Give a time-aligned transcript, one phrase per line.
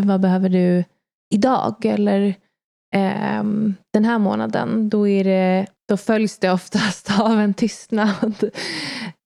[0.00, 0.84] vad behöver du
[1.34, 1.84] idag?
[1.84, 2.26] Eller
[2.94, 3.44] eh,
[3.92, 8.50] den här månaden, då, är det, då följs det oftast av en tystnad.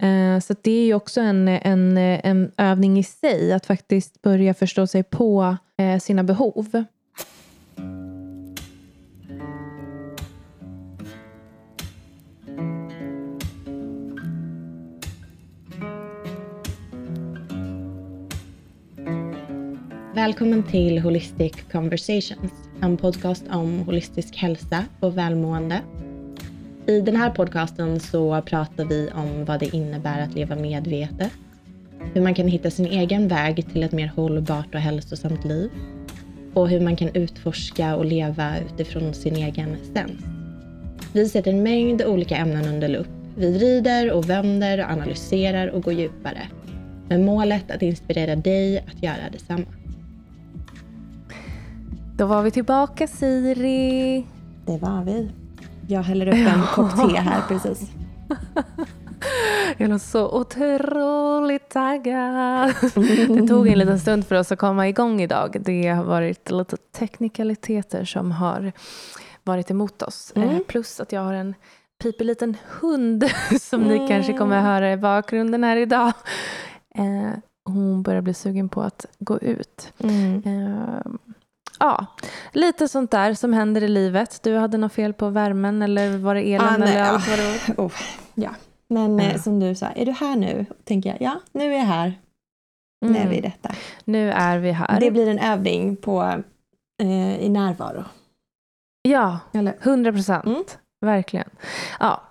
[0.02, 4.54] Eh, så det är ju också en, en, en övning i sig, att faktiskt börja
[4.54, 6.84] förstå sig på eh, sina behov.
[20.20, 22.52] Välkommen till Holistic Conversations,
[22.82, 25.80] en podcast om holistisk hälsa och välmående.
[26.86, 31.32] I den här podcasten så pratar vi om vad det innebär att leva medvetet,
[32.14, 35.70] hur man kan hitta sin egen väg till ett mer hållbart och hälsosamt liv
[36.54, 40.20] och hur man kan utforska och leva utifrån sin egen sens.
[41.12, 43.10] Vi sätter en mängd olika ämnen under lupp.
[43.36, 46.48] Vi vrider och vänder och analyserar och går djupare
[47.08, 49.66] med målet att inspirera dig att göra detsamma.
[52.20, 54.26] Då var vi tillbaka Siri.
[54.66, 55.30] Det var vi.
[55.88, 57.90] Jag häller upp en kopp te här precis.
[59.76, 62.74] Jag är så otroligt taggad.
[63.28, 65.56] Det tog en liten stund för oss att komma igång idag.
[65.60, 68.72] Det har varit lite teknikaliteter som har
[69.44, 70.32] varit emot oss.
[70.36, 70.64] Eh, mm.
[70.68, 71.54] Plus att jag har en
[72.02, 73.98] pipig liten hund som mm.
[73.98, 76.12] ni kanske kommer att höra i bakgrunden här idag.
[76.94, 79.92] Eh, hon börjar bli sugen på att gå ut.
[79.98, 80.42] Mm.
[81.80, 82.06] Ja,
[82.52, 84.42] lite sånt där som händer i livet.
[84.42, 87.38] Du hade något fel på värmen eller var det elen ah, nej, eller allt vad
[87.38, 87.84] det var?
[87.84, 87.92] Oh,
[88.34, 88.50] ja,
[88.88, 89.38] men mm.
[89.38, 90.66] som du sa, är du här nu?
[90.84, 92.18] Tänker jag, ja, nu är jag här.
[93.04, 93.14] Mm.
[93.14, 93.70] Nu är vi i detta.
[94.04, 95.00] Nu är vi här.
[95.00, 96.42] Det blir en övning på,
[97.02, 98.04] eh, i närvaro.
[99.02, 99.38] Ja,
[99.80, 100.46] hundra procent.
[100.46, 100.64] Mm.
[101.00, 101.50] Verkligen.
[102.00, 102.22] Ja,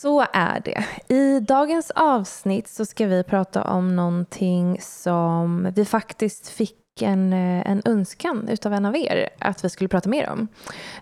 [0.00, 0.84] så är det.
[1.14, 7.70] I dagens avsnitt så ska vi prata om någonting som vi faktiskt fick en, eh,
[7.70, 10.48] en önskan utav en av er att vi skulle prata mer om.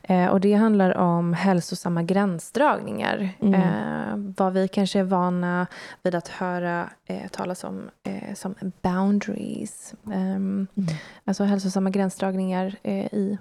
[0.03, 3.29] Eh, och det handlar om hälsosamma gränsdragningar.
[3.41, 3.55] Mm.
[3.55, 5.67] Eh, vad vi kanske är vana
[6.03, 9.95] vid att höra eh, talas om eh, som boundaries.
[10.06, 10.89] Ehm, mm.
[11.25, 13.39] Alltså hälsosamma gränsdragningar eh, i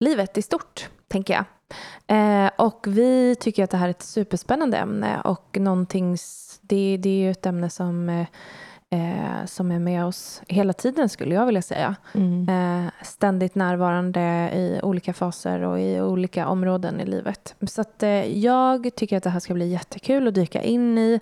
[0.00, 1.44] livet i stort, tänker jag.
[2.56, 6.16] Och vi tycker att det här är ett superspännande ämne och någonting,
[6.60, 8.26] det, det är ju ett ämne som
[8.94, 11.96] eh, som är med oss hela tiden skulle jag vilja säga.
[12.14, 12.48] Mm.
[12.48, 14.20] Eh, ständigt närvarande
[14.54, 17.54] i olika faser och i olika områden i livet.
[17.66, 21.20] Så att, eh, jag tycker att det här ska bli jättekul att dyka in i.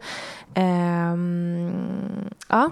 [0.55, 2.71] Ehm, ja,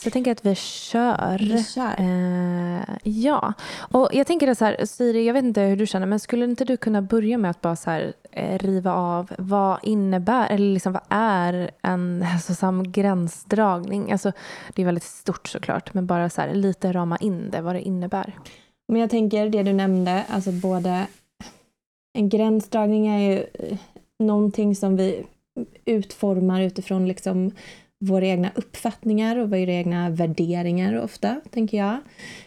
[0.00, 1.38] så jag tänker att vi kör.
[1.38, 1.94] Vi kör.
[1.98, 3.52] Eh, ja.
[3.78, 6.64] Och jag tänker så här, Siri, jag vet inte hur du känner, men skulle inte
[6.64, 10.92] du kunna börja med att bara så här, eh, riva av vad innebär, eller liksom
[10.92, 14.12] vad är en hälsosam gränsdragning?
[14.12, 14.32] Alltså,
[14.74, 17.82] det är väldigt stort såklart, men bara så här, lite rama in det, vad det
[17.82, 18.38] innebär.
[18.88, 21.06] Men jag tänker det du nämnde, alltså både
[22.12, 23.78] en gränsdragning är ju eh,
[24.18, 25.26] någonting som vi
[25.84, 27.52] utformar utifrån liksom
[28.02, 31.98] våra egna uppfattningar och våra egna värderingar ofta, tänker jag.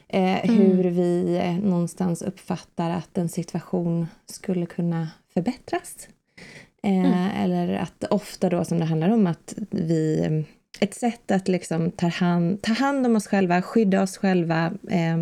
[0.07, 0.55] Eh, mm.
[0.55, 6.07] Hur vi eh, någonstans uppfattar att en situation skulle kunna förbättras.
[6.83, 7.29] Eh, mm.
[7.43, 10.45] Eller att ofta då som det handlar om att vi
[10.79, 15.17] ett sätt att liksom ta, hand, ta hand om oss själva, skydda oss själva, eh,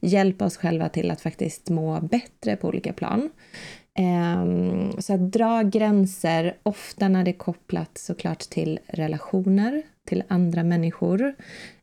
[0.00, 3.30] hjälpa oss själva till att faktiskt må bättre på olika plan.
[3.98, 10.62] Ehm, så att dra gränser, ofta när det är kopplat såklart till relationer, till andra
[10.62, 11.34] människor.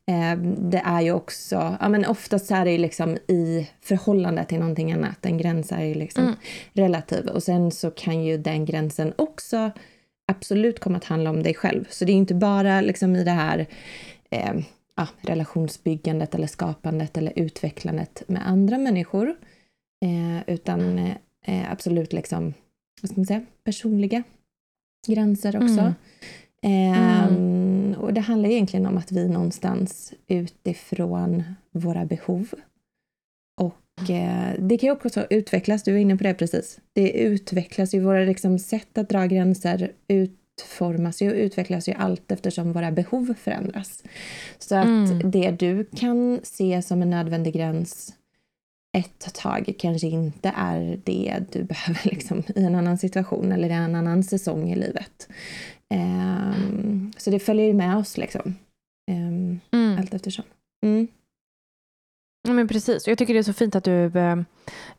[0.06, 4.92] Ehm, det är ju också, ja men oftast är det liksom i förhållande till någonting
[4.92, 5.26] annat.
[5.26, 6.36] En gräns är ju liksom mm.
[6.72, 7.26] relativ.
[7.26, 9.70] Och sen så kan ju den gränsen också
[10.32, 11.84] absolut komma att handla om dig själv.
[11.90, 13.66] Så det är inte bara liksom i det här
[14.30, 14.54] eh,
[14.96, 19.34] ja, relationsbyggandet eller skapandet eller utvecklandet med andra människor.
[20.04, 20.98] Eh, utan
[21.46, 22.54] eh, absolut liksom,
[23.02, 24.22] vad ska man säga, personliga
[25.06, 25.94] gränser också.
[26.62, 26.92] Mm.
[26.92, 27.94] Eh, mm.
[27.94, 31.42] Och det handlar egentligen om att vi någonstans utifrån
[31.72, 32.54] våra behov
[34.00, 36.78] och eh, det kan ju också utvecklas, du var inne på det precis.
[36.92, 42.32] Det utvecklas ju, våra liksom, sätt att dra gränser utformas ju och utvecklas ju allt
[42.32, 44.02] eftersom våra behov förändras.
[44.58, 45.30] Så att mm.
[45.30, 48.14] det du kan se som en nödvändig gräns
[48.98, 53.72] ett tag kanske inte är det du behöver liksom, i en annan situation eller i
[53.72, 55.28] en annan säsong i livet.
[55.94, 58.54] Um, så det följer med oss liksom.
[59.10, 59.98] Um, mm.
[59.98, 60.44] Allt eftersom.
[60.86, 61.08] Mm.
[62.42, 63.08] Ja, men precis.
[63.08, 64.38] Jag tycker det är så fint att du, eh,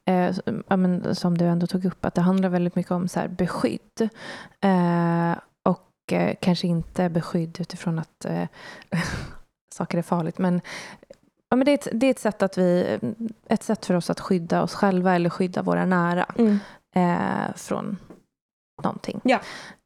[0.06, 0.36] eh,
[0.78, 4.10] men, som du ändå tog upp, att det handlar väldigt mycket om så här, beskydd.
[4.62, 8.48] Eh, och eh, kanske inte beskydd utifrån att eh,
[9.74, 10.62] saker är farligt, men
[11.51, 13.00] ja, men det, är ett, det är ett sätt att vi,
[13.48, 16.59] ett sätt för oss att skydda oss själva eller skydda våra nära Mm.
[16.95, 17.98] eh, från
[18.83, 19.19] någonting.
[19.24, 19.39] Ja.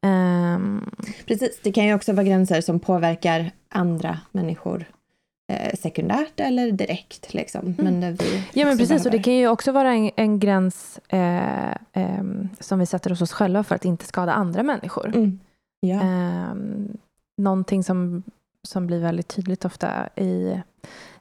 [0.06, 0.90] Ehm,
[1.28, 4.86] Precis, det kan ju också vara gränser som påverkar andra människor
[5.54, 7.34] eh, sekundärt eller direkt.
[7.34, 7.76] Liksom.
[7.78, 8.44] Men där vi Mm.
[8.54, 12.50] ja men precis, och det behöver- kan ju också vara en, en gräns eh, ehm,
[12.60, 15.08] som vi sätter hos oss själva för att inte skada andra människor.
[15.08, 15.40] Mm.
[15.80, 16.02] Ja.
[16.02, 16.98] Ehm,
[17.38, 18.24] någonting som,
[18.68, 20.62] som blir väldigt tydligt ofta i,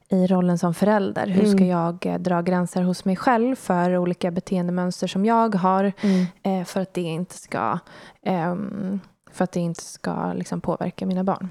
[0.09, 1.27] i rollen som förälder.
[1.27, 1.69] Hur ska Mm.
[1.69, 6.27] jag eh, dra gränser hos mig själv för olika beteendemönster som jag har Mm.
[6.43, 7.79] eh, för att det inte ska,
[8.23, 11.51] ehm, för att det inte ska liksom påverka mina barn.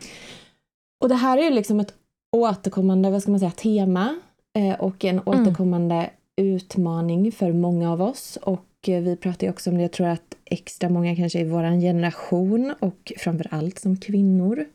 [1.03, 1.93] Och det här är ju liksom ett
[2.35, 4.15] återkommande vad ska man säga, tema
[4.57, 6.09] eh, och en återkommande
[6.41, 8.37] utmaning för många av oss.
[8.41, 11.49] Och eh, vi pratar ju också om det, jag tror att extra många kanske i
[11.49, 14.65] vår generation och framför allt som kvinnor.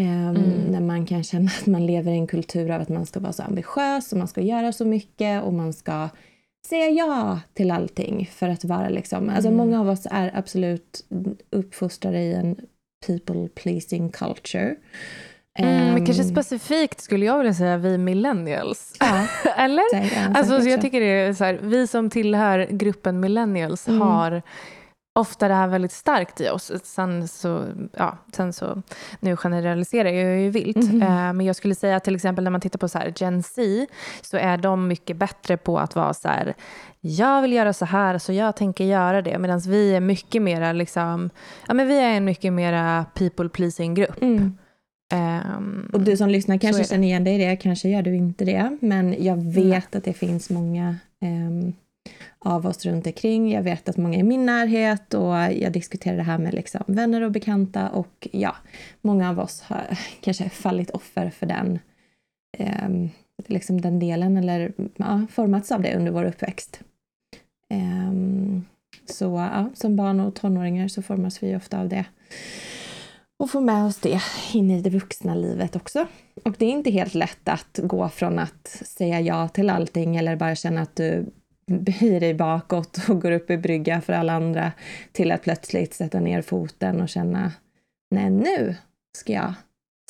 [0.00, 0.50] Ehm, Mm.
[0.70, 3.32] När man kan känna att man lever i en kultur av att man ska vara
[3.32, 6.08] så ambitiös och man ska göra så mycket och man ska
[6.68, 9.56] säga ja till allting för att vara liksom, alltså Mm.
[9.56, 11.04] många av oss är absolut
[11.50, 12.56] uppfostrade i en
[13.06, 14.76] people pleasing culture.
[15.58, 18.96] Mm, men kanske Ehm, specifikt skulle jag vilja säga vi millennials.
[19.00, 19.82] Ja, Eller?
[20.36, 24.00] Alltså, jag tycker det är så här, vi som tillhör gruppen millennials Mm.
[24.00, 24.42] har
[25.14, 26.72] ofta det här väldigt starkt i oss.
[26.84, 27.64] Sen så,
[27.96, 28.82] ja, sen så,
[29.20, 31.02] nu generaliserar jag ju vilt, Mhm.
[31.02, 33.86] eh, men jag skulle säga till exempel när man tittar på så här Gen Z
[34.22, 36.54] så är de mycket bättre på att vara så här,
[37.00, 40.72] jag vill göra så här så jag tänker göra det, medan vi är mycket mera
[40.72, 41.30] liksom,
[41.68, 44.22] ja men vi är en mycket mera people pleasing grupp.
[44.22, 44.58] Mm.
[45.14, 48.44] Ehm, Och du som lyssnar kanske känner igen dig i det, kanske gör du inte
[48.44, 48.76] det.
[48.80, 51.72] Men jag vet att det finns många ehm,
[52.44, 53.52] av oss runt omkring.
[53.52, 56.84] Jag vet att många är i min närhet och jag diskuterar det här med liksom
[56.86, 57.88] vänner och bekanta.
[57.88, 58.56] Och ja,
[59.00, 61.78] många av oss har kanske fallit offer för den,
[62.58, 62.88] eh,
[63.46, 66.80] liksom den delen eller ja, formats av det under vår uppväxt.
[67.70, 68.12] Eh,
[69.06, 72.04] så ja, som barn och tonåringar så formas vi ofta av det.
[73.38, 74.22] Och få med oss det
[74.52, 76.06] in i det vuxna livet också.
[76.44, 80.36] Och det är inte helt lätt att gå från att säga ja till allting eller
[80.36, 81.26] bara känna att du
[81.72, 84.72] böjer dig bakåt och går upp i brygga för alla andra
[85.12, 87.52] till att plötsligt sätta ner foten och känna
[88.10, 88.74] nej nu
[89.18, 89.54] ska jag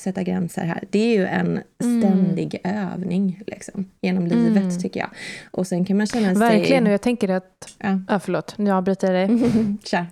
[0.01, 0.83] sätta gränser här.
[0.89, 2.01] Det är ju en Mm.
[2.01, 4.79] ständig övning liksom, genom livet Mm.
[4.79, 5.09] tycker jag.
[5.51, 6.39] Och sen kan man känna sig...
[6.39, 7.99] Verkligen, och jag tänker att, Ja.
[8.07, 9.49] ja förlåt, nu avbryter jag dig.
[9.83, 10.05] Kör.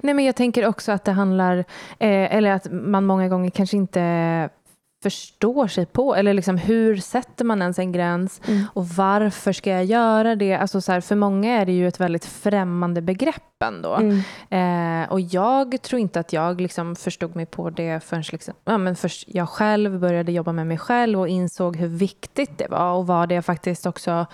[0.00, 1.56] Nej, men jag tänker också att det handlar,
[1.98, 4.48] eh, eller att man många gånger kanske inte
[5.10, 8.64] förstår sig på, eller liksom hur sätter man ens en gräns Mm.
[8.74, 10.54] och varför ska jag göra det?
[10.54, 13.94] Alltså så här, för många är det ju ett väldigt främmande begrepp ändå.
[13.94, 15.02] Mm.
[15.04, 18.78] Eh, och jag tror inte att jag liksom förstod mig på det förrän liksom, ja,
[18.78, 22.92] men först jag själv började jobba med mig själv och insåg hur viktigt det var
[22.92, 24.26] och vad det faktiskt också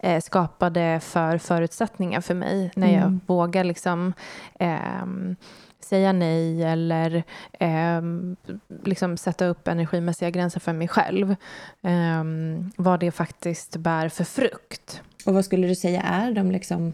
[0.00, 3.20] eh, skapade för förutsättningar för mig när jag Mm.
[3.26, 4.12] vågar liksom,
[4.60, 5.36] ehm,
[5.84, 7.22] säga nej eller
[7.60, 8.36] ehm,
[8.84, 11.36] liksom sätta upp energimässiga gränser för mig själv.
[11.82, 15.02] Ehm, vad det faktiskt bär för frukt.
[15.26, 16.92] Och vad skulle du säga är de liksom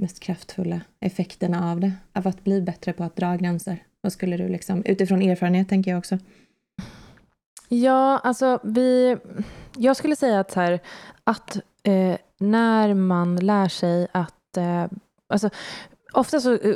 [0.00, 1.92] mest kraftfulla effekterna av det?
[2.12, 3.78] Av att bli bättre på att dra gränser?
[4.00, 6.18] Vad skulle du liksom, utifrån erfarenhet tänker jag också.
[7.68, 9.16] Ja, alltså vi...
[9.76, 10.80] Jag skulle säga att, här,
[11.24, 14.56] att eh, när man lär sig att...
[14.56, 14.86] Eh,
[15.28, 15.50] alltså,
[16.12, 16.74] ofta så, eh,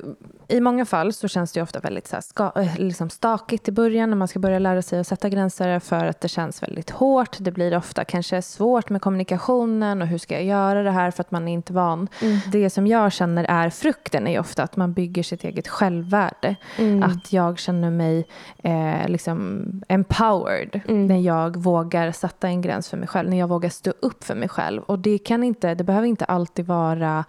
[0.49, 3.73] I många fall så känns det ofta väldigt så här, ska, eh, liksom stakigt i
[3.73, 6.91] början när man ska börja lära sig att sätta gränser för att det känns väldigt
[6.91, 7.37] hårt.
[7.41, 11.21] Det blir ofta kanske svårt med kommunikationen och hur ska jag göra det här för
[11.21, 12.09] att man är inte van.
[12.53, 16.57] Det som jag känner är frukten är ofta att man bygger sitt eget självvärde.
[16.79, 17.03] Mm.
[17.03, 18.27] Att jag känner mig
[18.63, 21.07] eh, liksom empowered Mm.
[21.07, 23.31] när jag vågar sätta en gräns för mig själv.
[23.31, 24.83] När jag vågar stå upp för mig själv.
[24.83, 27.25] Och det, kan inte, det behöver inte alltid vara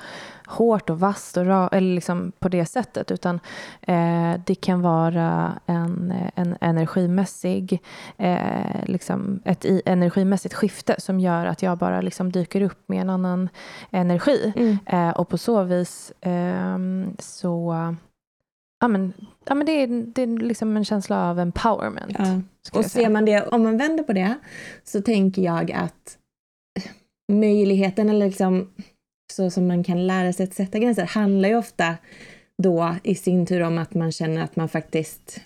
[0.48, 3.12] hårt och vasst och ra, eller liksom på det sättet.
[3.12, 3.40] Utan
[3.82, 7.82] eh, det kan vara en, en energimässig,
[8.18, 13.10] eh, liksom ett energimässigt skifte som gör att jag bara liksom dyker upp med en
[13.10, 13.50] annan
[13.92, 14.54] energi.
[14.56, 14.78] Mm.
[14.86, 17.75] Eh, och på så vis ehm, så...
[18.80, 19.14] Ja, men,
[19.46, 22.16] ja, men det, är, det är liksom en känsla av empowerment.
[22.20, 22.42] Ja.
[22.80, 24.36] Och ser man det, om man vänder på det,
[24.84, 26.18] så tänker jag att
[27.32, 28.70] möjligheten, eller liksom
[29.34, 31.98] så som man kan lära sig att sätta gränser, handlar ju ofta
[32.58, 35.41] då i sin tur om att man känner att man faktiskt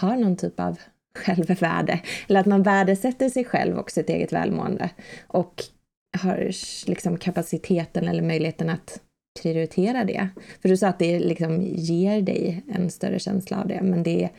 [0.00, 0.78] har någon typ av
[1.18, 2.00] självvärde.
[2.28, 4.90] Eller att man värdesätter sig själv och sitt eget välmående.
[5.26, 5.62] Och
[6.18, 6.50] har
[6.86, 9.00] liksom kapaciteten eller möjligheten att
[9.42, 10.28] prioritera det.
[10.62, 14.30] För du sa att det liksom ger dig en större känsla av det, men det,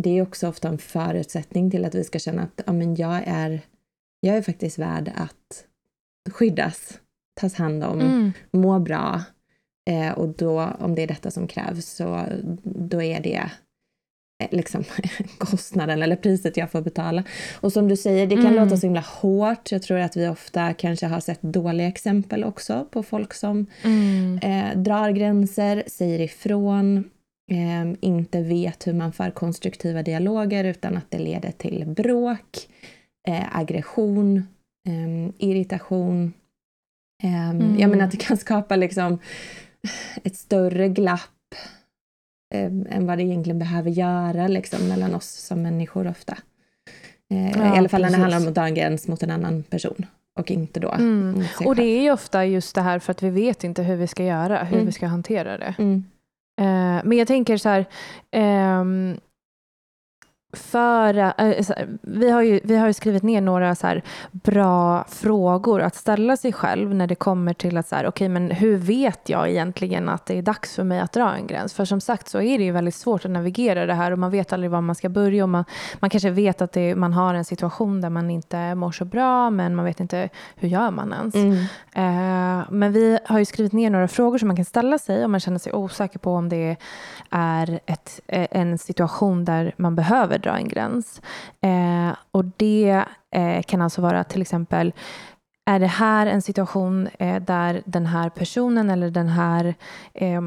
[0.00, 3.22] det är också ofta en förutsättning till att vi ska känna att ja, men jag,
[3.26, 3.60] är,
[4.20, 5.64] jag är faktiskt värd att
[6.30, 7.00] skyddas,
[7.38, 8.32] tas hand om, mm.
[8.52, 9.22] må bra.
[9.90, 12.24] Eh, och då, om det är detta som krävs, så
[12.62, 13.50] då är det
[14.42, 14.84] Eh, liksom,
[15.38, 17.24] kostnaden eller priset jag får betala.
[17.60, 18.64] Och som du säger, det kan mm.
[18.64, 19.72] låta så himla hårt.
[19.72, 24.38] Jag tror att vi ofta kanske har sett dåliga exempel också på folk som mm.
[24.38, 27.04] eh, drar gränser, säger ifrån,
[27.50, 32.68] eh, inte vet hur man för konstruktiva dialoger utan att det leder till bråk,
[33.28, 34.36] eh, aggression,
[34.88, 36.32] eh, irritation.
[37.22, 37.78] Mm.
[37.78, 39.18] Jag menar att det kan skapa liksom
[40.24, 41.54] ett större glapp
[42.54, 46.38] eh, än vad det egentligen behöver göra liksom, mellan oss som människor ofta.
[47.30, 49.30] Eh, ja, I alla fall när det handlar om att dra en gräns mot en
[49.30, 50.06] annan person
[50.38, 51.44] och inte då mm.
[51.64, 54.06] Och det är ju ofta just det här för att vi vet inte hur vi
[54.06, 54.86] ska göra, hur mm.
[54.86, 55.74] vi ska hantera det.
[55.78, 56.04] Mm.
[56.60, 57.86] Eh, men jag tänker så här,
[58.30, 59.16] ehm,
[60.70, 61.66] för, äh,
[62.02, 66.52] vi, har ju, vi har ju skrivit ner några så bra frågor att ställa sig
[66.52, 70.26] själv när det kommer till att så här, okay, men hur vet jag egentligen att
[70.26, 71.74] det är dags för mig att dra en gräns?
[71.74, 74.30] För som sagt så är det ju väldigt svårt att navigera det här och man
[74.30, 75.64] vet aldrig var man ska börja och man,
[76.00, 79.50] man kanske vet att det, man har en situation där man inte mår så bra
[79.50, 81.34] men man vet inte hur gör man ens.
[81.34, 81.52] Mm.
[81.52, 85.30] Uh, men vi har ju skrivit ner några frågor som man kan ställa sig om
[85.30, 86.76] man känner sig osäker på om det
[87.30, 91.22] är ett, en situation där man behöver dra en gräns.
[91.60, 94.92] Eh, och det eh, kan alltså vara till exempel
[95.68, 99.74] är det här en situation eh, där den här personen eller den här
[100.14, 100.40] eh,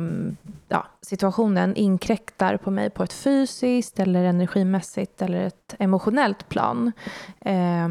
[0.67, 6.91] ja, situationen inkräktar på mig på ett fysiskt eller energimässigt eller ett emotionellt plan?
[7.39, 7.89] Eh,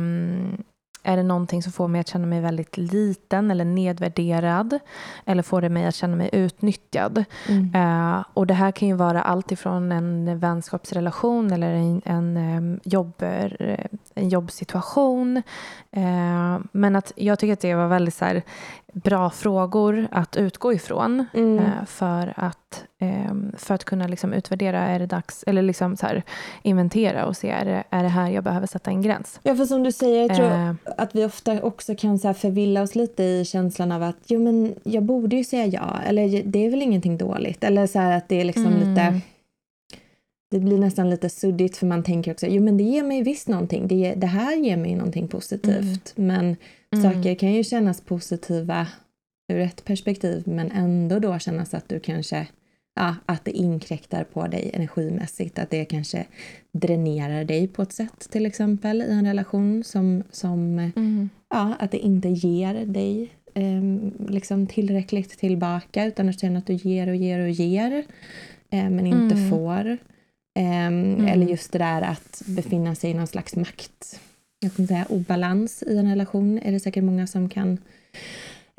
[1.02, 4.78] Eh, är det någonting som får mig att känna mig väldigt liten eller nedvärderad?
[5.24, 7.24] Eller får det mig att känna mig utnyttjad?
[7.48, 7.74] Mm.
[7.74, 12.80] Uh, och det här kan ju vara allt ifrån en vänskapsrelation eller en, en, um,
[12.84, 13.22] jobb,
[14.14, 15.36] en jobbsituation.
[15.96, 18.42] Uh, men att jag tycker att det var väldigt så här,
[18.92, 21.58] bra frågor att utgå ifrån mm.
[21.58, 22.84] uh, för, att,
[23.56, 26.22] för att kunna liksom utvärdera, är det dags, eller liksom så här,
[26.62, 29.40] inventera och se, är det, är det här jag behöver sätta en gräns?
[29.42, 32.94] Ja, för som du säger, jag tror att vi ofta också kan så förvilla oss
[32.94, 36.70] lite i känslan av att jo, men jag borde ju säga ja, eller det är
[36.70, 37.64] väl ingenting dåligt.
[37.64, 38.88] Eller så att det är liksom mm.
[38.88, 39.20] lite
[40.50, 43.48] det blir nästan lite suddigt för man tänker också, jo men det ger mig visst
[43.48, 46.14] någonting, det, det här ger mig någonting positivt.
[46.16, 46.26] Mm.
[46.26, 46.56] Men
[46.94, 47.12] mm.
[47.12, 48.86] saker kan ju kännas positiva
[49.52, 52.46] ur ett perspektiv men ändå då kännas att du kanske
[52.94, 56.26] ja, att det inkräktar på dig energimässigt, att det kanske
[56.72, 61.30] dränerar dig på ett sätt till exempel i en relation som, som mm.
[61.50, 63.82] ja, att det inte ger dig eh,
[64.28, 68.04] liksom tillräckligt tillbaka utan att känna att du ger och ger och ger
[68.70, 69.50] eh, men inte mm.
[69.50, 69.98] får.
[70.54, 71.26] Eh, mm.
[71.26, 74.20] Eller just det där att befinna sig i någon slags makt,
[74.60, 77.78] jag kan säga obalans i en relation är det säkert många som kan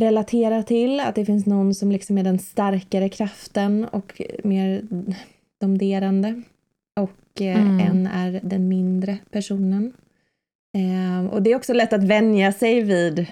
[0.02, 1.00] relatera till.
[1.00, 4.82] Att det finns någon som liksom är den starkare kraften och mer
[5.62, 6.42] domderande.
[7.00, 7.80] Och eh, mm.
[7.80, 9.94] en är den mindre personen.
[10.78, 13.28] Eh, och det är också lätt att vänja sig vid,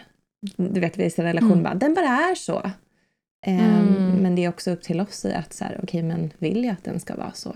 [0.56, 1.64] du vet vissa relationer, mm.
[1.64, 2.72] bara, den bara är så.
[3.46, 4.16] Eh, mm.
[4.22, 6.74] Men det är också upp till oss att så här, okej okay, men vill jag
[6.74, 7.50] att den ska vara så?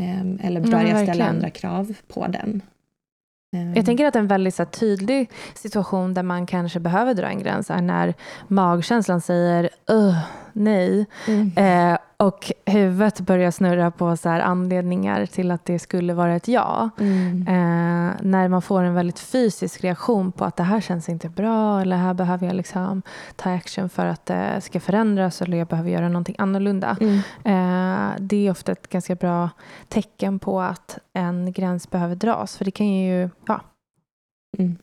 [0.00, 2.62] Eh, eller bör jag ställa andra krav på den?
[3.52, 3.84] Jag ehm.
[3.84, 7.82] tänker att en väldigt så tydlig situation där man kanske behöver dra en gräns är
[7.82, 8.14] när
[8.48, 9.70] magkänslan säger
[10.52, 11.06] nej.
[11.26, 11.52] Mm.
[11.56, 16.90] Eh, och huvudet börjar snurra på så anledningar till att det skulle vara ett ja.
[16.98, 17.42] Mm.
[17.48, 21.80] Eh, när man får en väldigt fysisk reaktion på att det här känns inte bra
[21.80, 23.02] eller här behöver jag liksom
[23.36, 26.96] ta action för att det ska förändras eller jag behöver göra någonting annorlunda.
[27.00, 27.16] Mm.
[27.44, 29.50] Eh, det är ofta ett ganska bra
[29.88, 32.56] tecken på att en gräns behöver dras.
[32.56, 33.60] För det kan ju, ja.
[34.58, 34.76] Mm.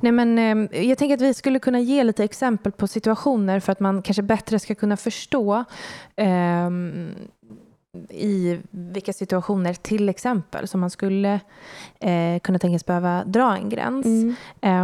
[0.00, 3.72] Nej, men, eh, jag tänker att vi skulle kunna ge lite exempel på situationer för
[3.72, 5.64] att man kanske bättre ska kunna förstå
[6.16, 6.70] eh,
[8.10, 11.40] i vilka situationer till exempel som man skulle
[12.00, 14.06] eh, kunna tänkas behöva dra en gräns.
[14.06, 14.34] Mm.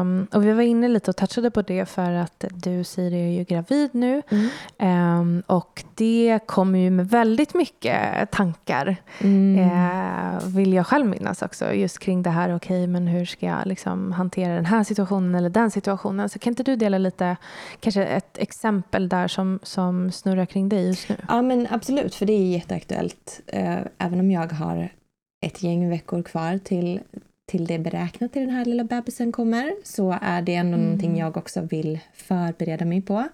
[0.00, 3.38] Um, och vi var inne lite och touchade på det för att du Siri är
[3.38, 5.20] ju gravid nu mm.
[5.20, 9.58] um, och det kommer ju med väldigt mycket tankar mm.
[9.58, 13.46] uh, vill jag själv minnas också just kring det här okej okay, men hur ska
[13.46, 16.28] jag liksom hantera den här situationen eller den situationen.
[16.28, 17.36] Så kan inte du dela lite
[17.80, 21.16] kanske ett exempel där som, som snurrar kring dig just nu?
[21.28, 22.99] Ja men absolut för det är jätteaktuellt
[23.46, 24.88] eh, även om jag har
[25.46, 27.00] ett gäng veckor kvar till,
[27.46, 30.84] till det beräknat till den här lilla bebisen kommer så är det ändå mm.
[30.84, 33.28] någonting jag också vill förbereda mig på.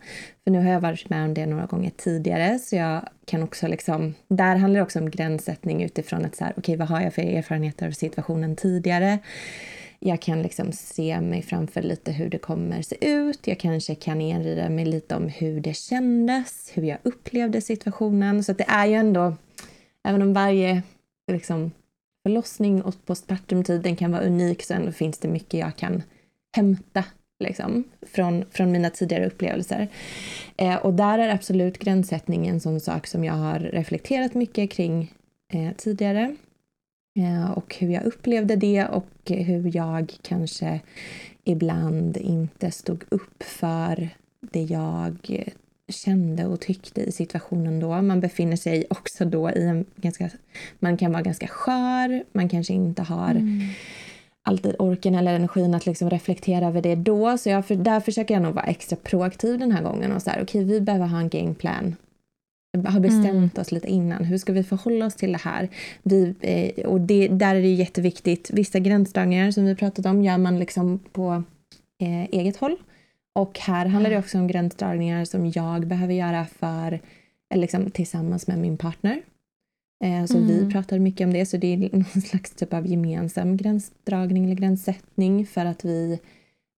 [0.45, 3.69] För nu har jag varit med om det några gånger tidigare så jag kan också
[3.69, 7.01] liksom, där handlar det också om gränssättning utifrån att så här, okej okay, vad har
[7.01, 9.19] jag för erfarenheter av situationen tidigare?
[9.99, 13.47] Jag kan liksom se mig framför lite hur det kommer se ut.
[13.47, 18.45] Jag kanske kan erinra mig lite om hur det kändes, hur jag upplevde situationen.
[18.45, 19.37] Så det är ju ändå,
[20.07, 20.83] även om varje
[21.33, 21.71] liksom,
[22.23, 26.03] förlossning och postpartumtiden kan vara unik så ändå finns det mycket jag kan
[26.57, 27.05] hämta
[27.45, 29.89] liksom, från, från mina tidigare upplevelser.
[30.57, 35.13] Eh, och där är absolut gränssättning en sån sak som jag har reflekterat mycket kring
[35.53, 36.37] eh, tidigare.
[37.19, 40.81] Eh, och hur jag upplevde det och hur jag kanske
[41.45, 44.09] ibland inte stod upp för
[44.41, 45.45] det jag
[45.89, 48.03] kände och tyckte i situationen då.
[48.03, 50.31] Man befinner sig också då i en ganska...
[50.79, 53.61] Man kan vara ganska skör, man kanske inte har mm.
[54.43, 57.39] alltid orken eller energin att liksom reflektera över det då.
[57.39, 60.43] Så jag, där försöker jag nog vara extra proaktiv den här gången och så här,
[60.43, 61.97] okej, okay, vi behöver ha en gameplan
[62.85, 63.51] har bestämt mm.
[63.57, 64.25] oss lite innan.
[64.25, 65.69] Hur ska vi förhålla oss till det här?
[66.03, 68.51] Vi, eh, och det, där är det jätteviktigt.
[68.53, 71.43] Vissa gränsdragningar som vi pratat om gör man liksom på
[72.03, 72.77] eh, eget håll.
[73.37, 77.01] Och här handlar det också om gränsdragningar som jag behöver göra för,
[77.55, 79.23] liksom, tillsammans med min partner.
[80.05, 80.49] Eh, så mm.
[80.49, 84.55] vi pratar mycket om det, så det är någon slags typ av gemensam gränsdragning eller
[84.55, 86.21] gränssättning för att vi,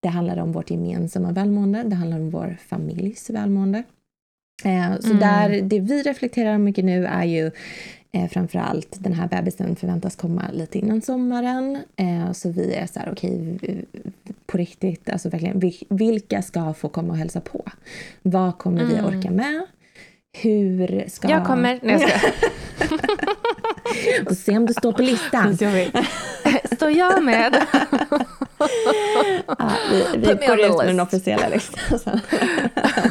[0.03, 3.83] det handlar om vårt gemensamma välmående, det handlar om vår familjs välmående.
[4.65, 5.19] Eh, så mm.
[5.19, 7.51] där, det vi reflekterar mycket nu är ju
[8.13, 11.79] eh, framförallt den här bebisen förväntas komma lite innan sommaren.
[11.97, 13.83] Eh, så vi är så här, okej, okay,
[14.47, 17.65] på riktigt, alltså verkligen, vilka ska få komma och hälsa på?
[18.23, 18.95] Vad kommer mm.
[18.95, 19.67] vi orka med?
[20.33, 21.29] Hur ska...
[21.29, 21.79] Jag kommer.
[21.83, 22.31] Nej, jag ska.
[24.31, 25.57] och se om du står på listan.
[26.77, 27.67] Står jag med?
[29.59, 32.21] ja, vi vi går ut med den officiella listan.
[32.75, 33.05] eh,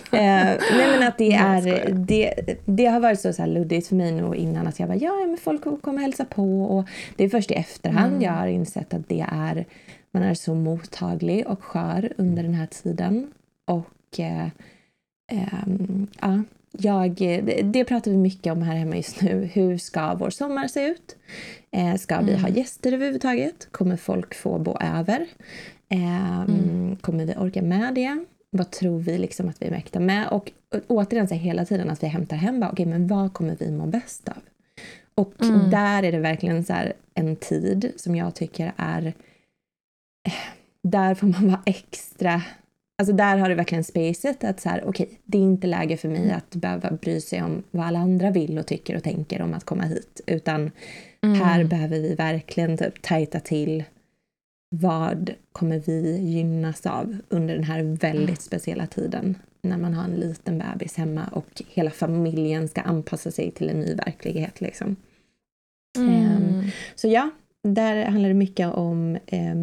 [0.12, 2.34] nej men att det är, det,
[2.64, 5.36] det har varit så, så luddigt för mig nog innan att jag bara, ja men
[5.36, 8.22] folk kommer hälsa på och det är först i efterhand mm.
[8.22, 9.66] jag har insett att det är,
[10.10, 13.32] man är så mottaglig och skör under den här tiden
[13.64, 14.46] och eh,
[15.32, 15.68] eh,
[16.20, 16.42] ja,
[16.78, 17.14] jag,
[17.64, 19.50] det pratar vi mycket om här hemma just nu.
[19.52, 21.16] Hur ska vår sommar se ut?
[21.70, 22.54] Eh, ska vi ha mm.
[22.54, 23.68] gäster överhuvudtaget?
[23.70, 25.26] Kommer folk få bo över?
[25.88, 26.96] Eh, mm.
[27.00, 28.24] Kommer vi orka med det?
[28.56, 30.28] Vad tror vi liksom att vi är mäkta med?
[30.28, 30.52] Och,
[30.86, 33.86] återigen så hela tiden att vi hämtar hem, bara, okay, men vad kommer vi må
[33.86, 34.42] bäst av?
[35.14, 35.70] Och mm.
[35.70, 36.74] där är det verkligen så
[37.14, 39.06] en tid som jag tycker är...
[40.26, 40.32] Eh,
[40.82, 42.42] där får man vara extra
[42.98, 45.96] Alltså där har det verkligen spacet att så här, okej, okay, det är inte läge
[45.96, 49.42] för mig att behöva bry sig om vad alla andra vill och tycker och tänker
[49.42, 50.20] om att komma hit.
[50.26, 50.70] Utan
[51.22, 51.40] mm.
[51.40, 53.84] här behöver vi verkligen typ tajta till
[54.74, 58.36] vad kommer vi gynnas av under den här väldigt mm.
[58.36, 63.50] speciella tiden när man har en liten bebis hemma och hela familjen ska anpassa sig
[63.50, 64.60] till en ny verklighet.
[64.60, 64.96] Liksom.
[65.98, 66.36] Mm.
[66.36, 67.30] Um, så ja,
[67.68, 69.54] där handlar det mycket om eh,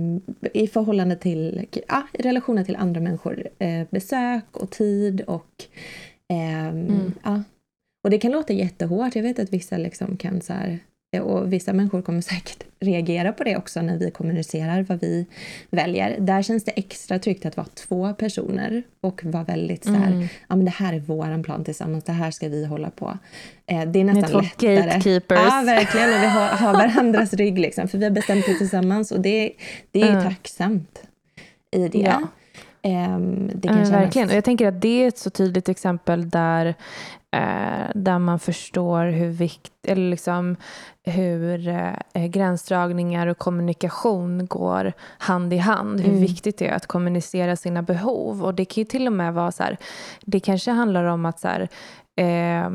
[0.53, 3.47] i förhållande till ja, relationer till andra människor.
[3.59, 5.63] Eh, besök och tid och
[6.33, 7.13] eh, mm.
[7.23, 7.43] ja.
[8.03, 9.15] Och det kan låta jättehårt.
[9.15, 10.79] Jag vet att vissa liksom kan så här,
[11.17, 15.25] och vissa människor kommer säkert reagera på det också när vi kommunicerar vad vi
[15.69, 16.19] väljer.
[16.19, 20.27] Där känns det extra tryggt att vara två personer och vara väldigt så här, mm.
[20.47, 23.17] ja men det här är våran plan tillsammans, det här ska vi hålla på.
[23.65, 24.75] Eh, det är nästan Ni lättare.
[24.75, 25.39] gatekeepers.
[25.39, 26.13] Ja, verkligen.
[26.13, 29.51] Och vi har, har varandras rygg liksom, för vi har bestämt det tillsammans och det,
[29.91, 30.23] det är ju mm.
[30.23, 31.03] tacksamt
[31.71, 31.97] i det.
[31.97, 32.27] Ja.
[32.81, 34.29] Um, verkligen.
[34.29, 36.75] Och jag tänker att det är ett så tydligt exempel där
[37.31, 40.55] eh, där man förstår hur, vikt, eller liksom,
[41.03, 45.99] hur eh, gränsdragningar och kommunikation går hand i hand.
[45.99, 46.21] Hur mm.
[46.21, 48.45] viktigt det är att kommunicera sina behov.
[48.45, 49.77] Och det kan ju till och med vara så här,
[50.21, 51.69] det kanske handlar om att så här,
[52.19, 52.69] eh,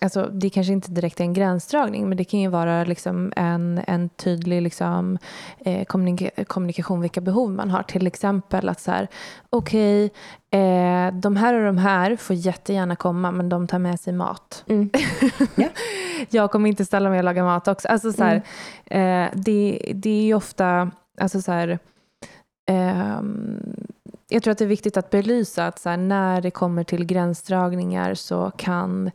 [0.00, 3.80] alltså det kanske inte direkt är en gränsdragning men det kan ju vara liksom en,
[3.86, 5.18] en tydlig liksom,
[5.58, 7.82] eh, kommunika kommunikation vilka behov man har.
[7.82, 9.08] Till exempel att så här,
[9.50, 14.00] okej, okay, eh, de här och de här får jättegärna komma men de tar med
[14.00, 14.64] sig mat.
[14.68, 14.90] Mm.
[15.56, 15.72] Yeah.
[16.30, 17.88] jag kommer inte ställa mig och laga mat också.
[17.88, 18.42] Alltså, så här,
[18.86, 19.24] mm.
[19.24, 20.90] eh, det, det är ju ofta,
[21.20, 21.78] alltså så här,
[22.70, 23.60] ehm,
[24.30, 28.14] jag tror att det är viktigt att belysa att här, när det kommer till gränsdragningar
[28.14, 29.10] så kan,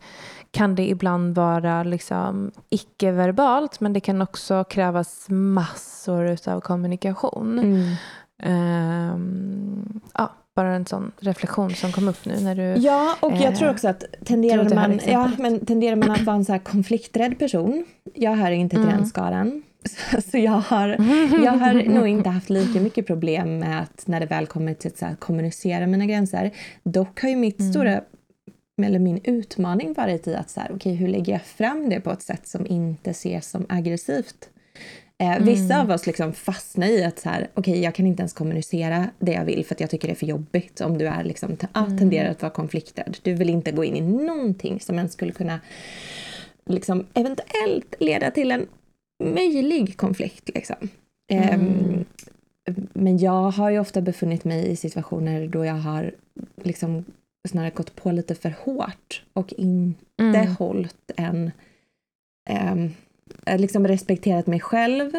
[0.51, 7.60] kan det ibland vara liksom icke-verbalt men det kan också krävas massor av kommunikation.
[7.60, 7.95] Mm.
[8.43, 12.82] Um, ja, bara en sån reflektion som kom upp nu när du...
[12.82, 16.36] Ja, och jag eh, tror också att tenderar man, ja, men tenderar man att vara
[16.36, 18.97] en så konflikträdd person, jag hör inte till mm.
[18.97, 19.63] den skaran,
[20.32, 20.89] Så jag har,
[21.43, 24.91] jag har nog inte haft lika mycket problem med att när det väl kommer till
[24.91, 26.52] att här, kommunicera mina gränser.
[26.84, 27.71] Dock har ju mitt mm.
[27.71, 28.02] stora,
[28.82, 32.12] eller min utmaning varit i att så här, okay, hur lägger jag fram det på
[32.12, 34.50] ett sätt som inte ses som aggressivt?
[35.17, 35.45] Eh, mm.
[35.45, 39.10] Vissa av oss liksom fastnar i att så här, okay, jag kan inte ens kommunicera
[39.19, 40.82] det jag vill för att jag tycker det är för jobbigt.
[40.82, 41.98] Om du är liksom, mm.
[41.98, 43.04] tenderar att vara konfliktad.
[43.21, 45.60] Du vill inte gå in i någonting som ens skulle kunna
[46.65, 48.67] liksom, eventuellt leda till en
[49.23, 50.49] möjlig konflikt.
[50.56, 50.89] Liksom.
[51.32, 51.60] Mm.
[51.60, 52.06] Um,
[52.93, 56.15] men jag har ju ofta befunnit mig i situationer då jag har
[56.63, 57.06] liksom
[57.47, 60.47] snarare gått på lite för hårt och inte mm.
[60.47, 61.51] hållit en...
[62.73, 62.93] Um,
[63.58, 65.12] liksom respekterat mig själv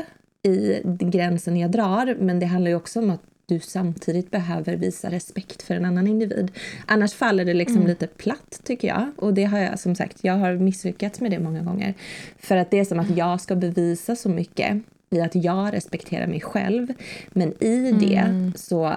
[0.42, 5.11] i gränsen jag drar, men det handlar ju också om att du samtidigt behöver visa
[5.11, 6.50] respekt för en annan individ.
[6.87, 7.88] Annars faller det liksom mm.
[7.88, 9.06] lite platt tycker jag.
[9.16, 11.94] Och det har jag som sagt, jag har misslyckats med det många gånger.
[12.38, 16.26] För att det är som att jag ska bevisa så mycket i att jag respekterar
[16.26, 16.92] mig själv.
[17.28, 18.52] Men i det mm.
[18.56, 18.92] så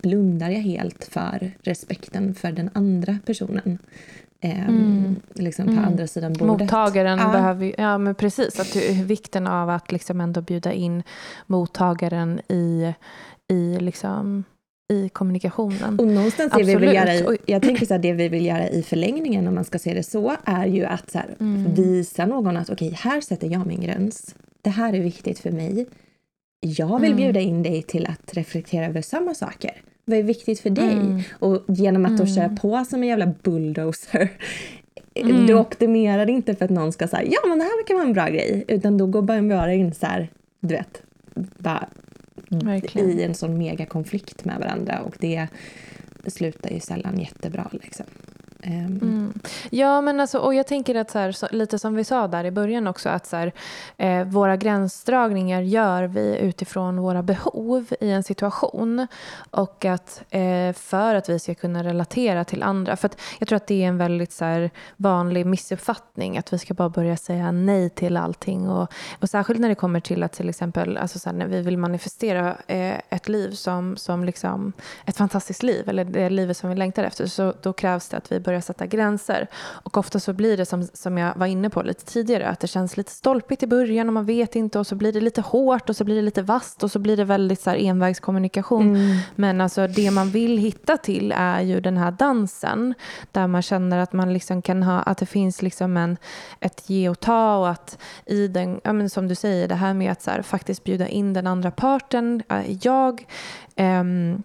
[0.00, 3.78] blundar jag helt för respekten för den andra personen.
[4.44, 5.16] Eh, mm.
[5.34, 5.84] liksom på mm.
[5.84, 6.60] andra sidan bordet.
[6.60, 7.32] Mottagaren ja.
[7.32, 11.02] behöver ja men precis, att du, vikten av att liksom ändå bjuda in
[11.46, 12.94] mottagaren i
[13.52, 14.44] i, liksom,
[14.88, 15.98] i kommunikationen.
[15.98, 18.68] Och någonstans det vi vill göra i, jag tänker så här, det vi vill göra
[18.68, 21.74] i förlängningen om man ska se det så, är ju att så här, mm.
[21.74, 24.34] visa någon att okej, okay, här sätter jag min gräns.
[24.62, 25.86] Det här är viktigt för mig.
[26.60, 27.16] Jag vill mm.
[27.16, 29.82] bjuda in dig till att reflektera över samma saker.
[30.04, 30.92] Vad är viktigt för dig?
[30.92, 31.20] Mm.
[31.38, 32.56] Och genom att då köra mm.
[32.56, 34.30] på som en jävla bulldozer
[35.14, 35.46] Mm.
[35.46, 38.12] Du optimerar inte för att någon ska säga ja men det här kan vara en
[38.12, 38.64] bra grej.
[38.68, 40.28] Utan då går man bara in så här,
[40.60, 41.02] du vet,
[41.58, 41.88] bara
[42.58, 43.18] Verkligen.
[43.18, 45.46] i en sån megakonflikt med varandra och det
[46.26, 47.70] slutar ju sällan jättebra.
[47.72, 48.06] Liksom.
[48.62, 48.98] Ehm.
[49.02, 49.32] Mm.
[49.70, 52.44] Ja, men alltså, och jag tänker att så här, så, lite som vi sa där
[52.44, 53.52] i början också att så här,
[53.96, 59.06] eh, våra gränsdragningar gör vi utifrån våra behov i en situation
[59.50, 62.96] och att eh, för att vi ska kunna relatera till andra.
[62.96, 66.74] För jag tror att det är en väldigt så här, vanlig missuppfattning att vi ska
[66.74, 70.48] bara börja säga nej till allting och, och särskilt när det kommer till att till
[70.48, 74.72] exempel alltså så här, när vi vill manifestera eh, ett liv som, som liksom
[75.04, 78.32] ett fantastiskt liv eller det livet som vi längtar efter så då krävs det att
[78.32, 79.46] vi börjar börja sätta gränser.
[79.84, 82.66] Och ofta så blir det som, som jag var inne på lite tidigare, att det
[82.66, 85.88] känns lite stolpigt i början och man vet inte och så blir det lite hårt
[85.88, 88.96] och så blir det lite vast och så blir det väldigt så här envägskommunikation.
[88.96, 89.18] Mm.
[89.34, 92.94] Men alltså det man vill hitta till är ju den här dansen
[93.32, 96.16] där man känner att man liksom kan ha, att det finns liksom en,
[96.60, 99.94] ett ge och ta och att i den, ja men som du säger, det här
[99.94, 102.42] med att så här, faktiskt bjuda in den andra parten,
[102.82, 103.26] jag,
[103.76, 104.42] um,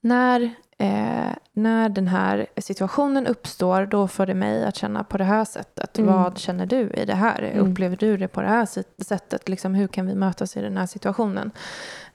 [0.00, 5.24] när Eh, när den här situationen uppstår, då får det mig att känna på det
[5.24, 5.98] här sättet.
[5.98, 6.14] Mm.
[6.14, 7.42] Vad känner du i det här?
[7.42, 7.70] Mm.
[7.70, 8.66] Upplever du det på det här
[9.04, 9.48] sättet?
[9.48, 11.50] Liksom, hur kan vi mötas i den här situationen?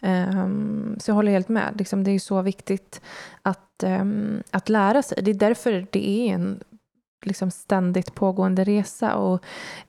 [0.02, 0.48] Eh,
[1.00, 1.74] så jag håller helt med.
[1.78, 3.02] Liksom, det är så viktigt
[3.42, 4.06] att, eh,
[4.52, 5.24] att lära sig.
[5.24, 6.64] Det är därför det är en
[7.26, 9.44] liksom ständigt pågående resa och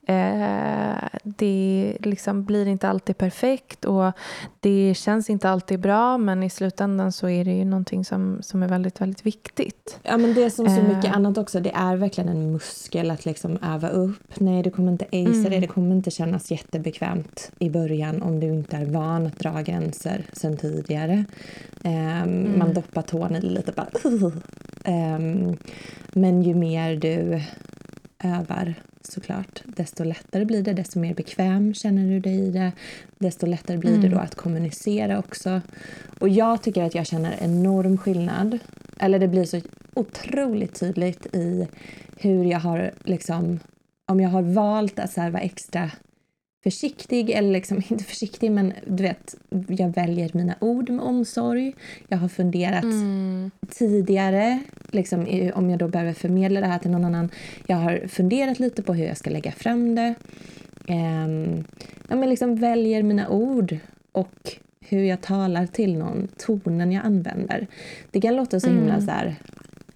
[0.09, 4.11] eh, det liksom blir inte alltid perfekt och
[4.59, 8.63] det känns inte alltid bra men i slutändan så är det ju någonting som, som
[8.63, 9.99] är väldigt, väldigt viktigt.
[10.03, 11.15] Ja men det är som så mycket eh.
[11.15, 14.39] annat också, det är verkligen en muskel att liksom öva upp.
[14.39, 15.49] Nej, du kommer inte acea mm.
[15.49, 19.61] det, det kommer inte kännas jättebekvämt i början om du inte är van att dra
[19.61, 21.25] gränser sen tidigare.
[21.83, 22.59] Eh, mm.
[22.59, 23.87] Man doppar tån i lite bara
[25.15, 25.57] um,
[26.13, 27.24] men ju mer du
[28.23, 32.71] övar såklart, desto lättare blir det, desto mer bekväm känner du dig i det,
[33.19, 34.01] desto lättare blir mm.
[34.01, 35.61] det då att kommunicera också.
[36.19, 38.59] Och jag tycker att jag känner enorm skillnad,
[38.99, 39.61] eller det blir så
[39.93, 41.67] otroligt tydligt i
[42.17, 43.59] hur jag har liksom,
[44.05, 45.91] om jag har valt att så vara extra
[46.65, 49.35] försiktig, eller liksom inte försiktig men du vet,
[49.67, 51.73] jag väljer mina ord med omsorg.
[52.07, 53.51] Jag har funderat mm.
[53.69, 54.59] tidigare,
[54.91, 57.29] liksom, om jag då behöver förmedla det här till någon annan.
[57.67, 60.15] Jag har funderat lite på hur jag ska lägga fram det.
[60.87, 61.65] Um,
[62.09, 63.77] ja, men liksom väljer mina ord
[64.11, 67.67] och hur jag talar till någon, tonen jag använder.
[68.11, 69.05] Det kan låta så himla mm.
[69.05, 69.35] så här,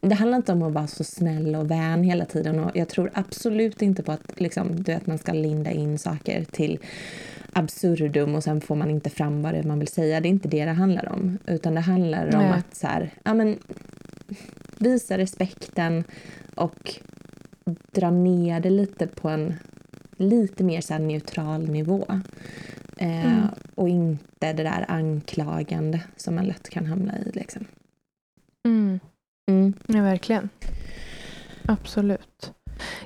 [0.01, 3.11] det handlar inte om att vara så snäll och vän hela tiden och jag tror
[3.13, 6.79] absolut inte på att liksom, du vet, man ska linda in saker till
[7.53, 10.21] absurdum och sen får man inte fram vad det man vill säga.
[10.21, 11.37] Det är inte det det handlar om.
[11.45, 12.51] Utan det handlar om Nej.
[12.51, 13.57] att så här, ja, men,
[14.77, 16.03] visa respekten
[16.55, 16.95] och
[17.91, 19.55] dra ner det lite på en
[20.17, 22.05] lite mer så neutral nivå.
[22.97, 23.47] Eh, mm.
[23.75, 27.31] Och inte det där anklagande som man lätt kan hamna i.
[27.33, 27.65] Liksom.
[28.65, 28.99] Mm.
[29.49, 29.73] Mm.
[29.87, 30.49] Ja, verkligen.
[31.65, 32.53] Absolut.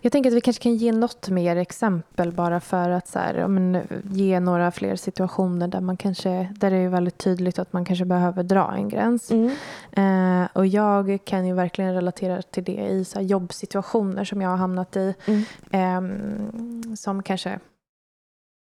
[0.01, 3.47] Jag tänker att vi kanske kan ge något mer exempel bara för att så här,
[3.47, 7.85] men, ge några fler situationer där man kanske, där det är väldigt tydligt att man
[7.85, 9.31] kanske behöver dra en gräns.
[9.31, 9.51] Mm.
[9.91, 14.57] Eh, och jag kan ju verkligen relatera till det i så jobbsituationer som jag har
[14.57, 15.13] hamnat i.
[15.25, 15.43] Mm.
[15.71, 17.59] Eh, som kanske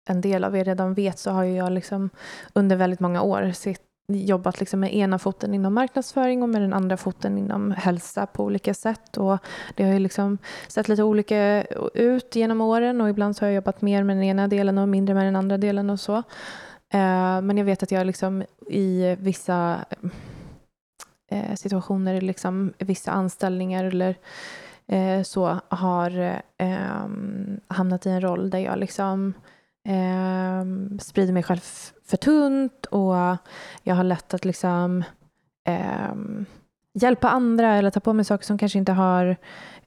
[0.09, 2.11] en del av er redan vet så har jag liksom
[2.53, 6.73] under väldigt många år sett jobbat liksom med ena foten inom marknadsföring och med den
[6.73, 9.17] andra foten inom hälsa på olika sätt.
[9.17, 9.39] Och
[9.75, 13.55] det har ju liksom sett lite olika ut genom åren och ibland så har jag
[13.55, 16.17] jobbat mer med den ena delen och mindre med den andra delen och så.
[16.93, 19.85] Eh, men jag vet att jag liksom i vissa
[21.31, 24.15] eh, situationer, liksom vissa anställningar eller
[24.87, 29.35] eh, så har ehm, hamnat i en roll där jag liksom
[29.85, 31.61] Ehm, sprider mig själv
[32.05, 33.15] för tunt och
[33.83, 35.05] jag har lätt att liksom
[35.67, 36.15] eh,
[36.95, 39.37] hjälpa andra eller ta på mig saker som kanske inte har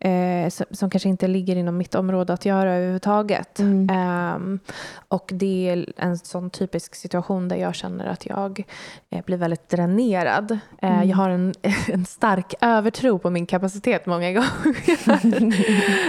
[0.04, 3.60] eh, som, som, kanske inte ligger inom mitt område att göra överhuvudtaget.
[3.60, 3.90] Mm.
[4.36, 4.60] Um,
[5.08, 8.64] och det är en sån typisk situation där jag känner att jag
[9.10, 10.52] eh, blir väldigt dränerad.
[10.82, 11.10] Eh, mm.
[11.10, 11.54] Jag har en,
[11.88, 14.44] en stark övertro på min kapacitet många gånger.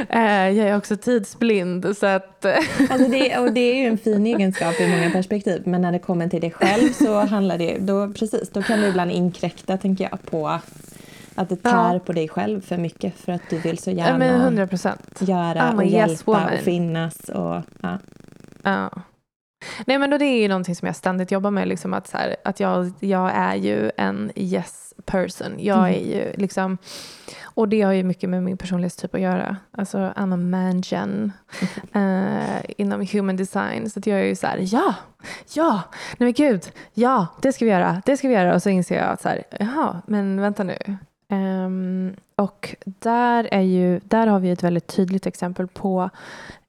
[0.09, 1.97] Eh, jag är också tidsblind.
[1.97, 2.45] Så att
[2.91, 5.99] alltså det, och det är ju en fin egenskap i många perspektiv men när det
[5.99, 10.09] kommer till dig själv så handlar det, då, precis, då kan du ibland inkräkta tänker
[10.11, 10.61] jag på
[11.35, 11.99] att det tär ja.
[11.99, 14.97] på dig själv för mycket för att du vill så gärna ja, 100%.
[15.19, 17.29] göra och hjälpa och finnas.
[17.29, 17.99] Och, ja.
[18.63, 18.91] ja.
[19.87, 21.69] Nej men då det är ju någonting som jag ständigt jobbar med.
[21.69, 25.55] Liksom att så här, att jag, jag är ju en yes person.
[25.59, 25.95] Jag mm.
[25.95, 26.79] är ju liksom...
[27.43, 29.57] Och det har ju mycket med min personlighetstyp att göra.
[29.71, 31.33] Alltså I'm a man gen
[31.97, 33.91] uh, inom human design.
[33.91, 34.95] Så att jag är ju så här, ja,
[35.55, 38.55] ja, nej men gud, ja, det ska vi göra, det ska vi göra.
[38.55, 40.77] Och så inser jag att så här, jaha, men vänta nu.
[41.35, 46.11] Um, och där, är ju, där har vi ett väldigt tydligt exempel på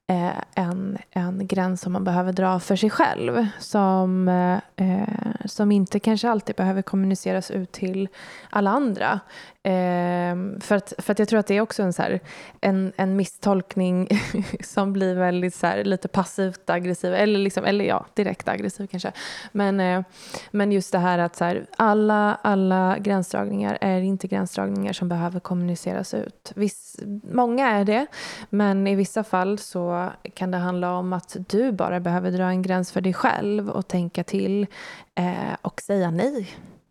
[0.08, 5.08] Eh, en, en gräns som man behöver dra för sig själv som, eh, eh
[5.44, 8.08] som inte kanske alltid behöver kommuniceras ut till
[8.50, 9.20] alla andra.
[9.62, 12.20] Eh, för, att, för att jag tror att det är också en, så här,
[12.60, 14.08] en, en misstolkning
[14.60, 19.12] som blir väldigt så här, lite passivt aggressiv, eller, liksom, eller ja, direkt aggressiv kanske.
[19.52, 20.02] Men, eh,
[20.50, 25.40] men just det här att så här, alla, alla gränsdragningar är inte gränsdragningar som behöver
[25.40, 26.52] kommuniceras ut.
[26.54, 27.00] Viss,
[27.32, 28.06] många är det,
[28.50, 29.95] men i vissa fall så
[30.34, 33.88] kan det handla om att du bara behöver dra en gräns för dig själv och
[33.88, 34.66] tänka till
[35.14, 36.48] eh, och säga nej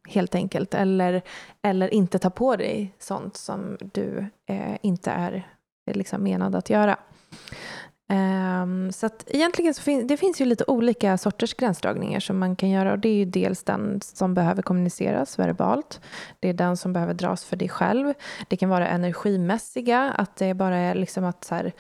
[0.08, 0.74] helt enkelt.
[0.74, 1.22] Eller,
[1.62, 5.48] eller inte ta på dig sånt som du eh, inte är
[5.94, 6.98] liksom menad att göra.
[8.10, 12.56] Um, så att egentligen så fin det finns ju lite olika sorters gränsdragningar som man
[12.56, 12.92] kan göra.
[12.92, 16.02] Och det är ju dels den som behöver kommuniceras verbalt.
[16.40, 18.14] Det är den som behöver dras för dig själv.
[18.48, 21.74] Det kan vara energimässiga, att det bara är liksom att så här,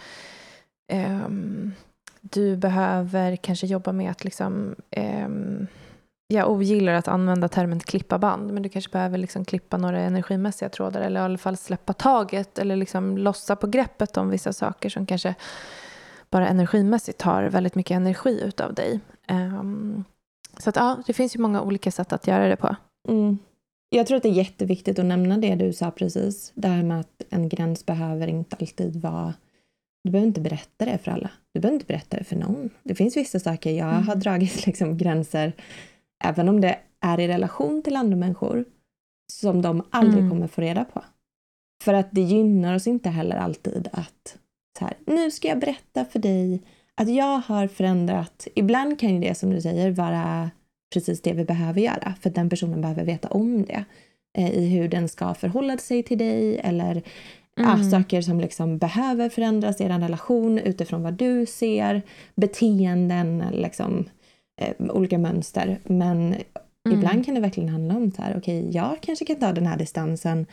[0.93, 1.74] um,
[2.21, 5.67] du behöver kanske jobba med att liksom ehm, um,
[6.28, 10.69] jag ogillar att använda termen klippa band, men du kanske behöver liksom klippa några energimässiga
[10.69, 14.89] trådar eller i alla fall släppa taget eller liksom lossa på greppet om vissa saker
[14.89, 15.36] som kanske
[16.30, 19.00] bara energimässigt tar väldigt mycket energi utav dig.
[19.30, 20.04] Um,
[20.58, 22.76] så att ja, det finns ju många olika sätt att göra det på.
[23.08, 23.38] Mm.
[23.89, 26.52] Jag tror att det är jätteviktigt att nämna det du sa precis.
[26.56, 29.34] Det här med att en gräns behöver inte alltid vara...
[30.05, 31.29] Du behöver inte berätta det för alla.
[31.53, 32.69] Du behöver inte berätta det för någon.
[32.83, 34.07] Det finns vissa saker jag mm.
[34.07, 35.53] har dragit liksom gränser
[36.23, 38.65] även om det är i relation till andra människor,
[39.33, 40.29] som de aldrig mm.
[40.29, 41.03] kommer få reda på.
[41.83, 44.37] För att det gynnar oss inte heller alltid att
[44.79, 46.61] så här, nu ska jag berätta för dig
[46.95, 48.47] att jag har förändrat.
[48.55, 50.51] Ibland kan ju det som du säger vara
[50.93, 53.85] precis det vi behöver göra för att den personen behöver veta om det
[54.37, 57.03] eh, i hur den ska förhålla sig till dig eller
[57.59, 57.69] mm.
[57.69, 62.01] ja, saker som liksom behöver förändras i er relation utifrån vad du ser,
[62.35, 64.09] beteenden, liksom,
[64.61, 65.79] eh, olika mönster.
[65.83, 66.43] Men mm.
[66.87, 69.65] ibland kan det verkligen handla om så här, okej, okay, jag kanske kan ta den
[69.65, 70.45] här distansen.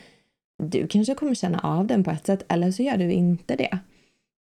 [0.63, 3.79] Du kanske kommer känna av den på ett sätt eller så gör du inte det.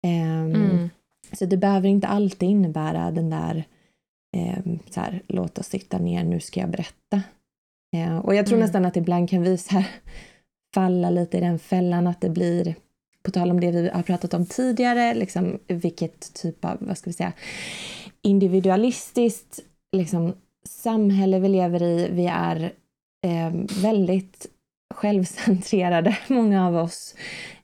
[0.05, 0.89] Eh, mm.
[1.31, 3.63] Så det behöver inte alltid innebära den där
[4.37, 7.21] eh, så här, låt oss sitta ner, nu ska jag berätta.
[7.95, 8.65] Eh, och jag tror mm.
[8.65, 9.87] nästan att ibland kan vi så här,
[10.73, 12.75] falla lite i den fällan att det blir
[13.23, 17.09] på tal om det vi har pratat om tidigare, liksom vilket typ av, vad ska
[17.09, 17.33] vi säga,
[18.21, 19.59] individualistiskt
[19.91, 20.33] liksom,
[20.67, 22.09] samhälle vi lever i.
[22.11, 22.73] Vi är
[23.25, 24.47] eh, väldigt
[24.95, 27.15] självcentrerade, många av oss.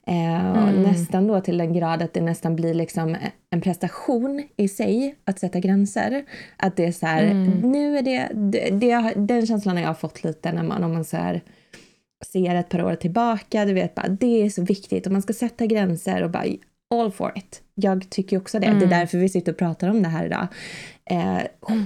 [0.06, 0.82] Eh, mm.
[0.82, 3.16] Nästan då till den grad att det nästan blir liksom
[3.50, 6.24] en prestation i sig att sätta gränser.
[6.56, 7.60] Att det är så här, mm.
[7.60, 11.04] nu är det, det, det, den känslan har jag fått lite när man, om man
[11.04, 11.42] så här,
[12.24, 15.32] ser ett par år tillbaka, du vet bara det är så viktigt och man ska
[15.32, 16.44] sätta gränser och bara
[16.94, 17.62] all for it.
[17.74, 18.66] Jag tycker också det.
[18.66, 18.78] Mm.
[18.78, 18.98] Det är mm.
[18.98, 20.46] därför vi sitter och pratar om det här idag.
[21.10, 21.38] Eh,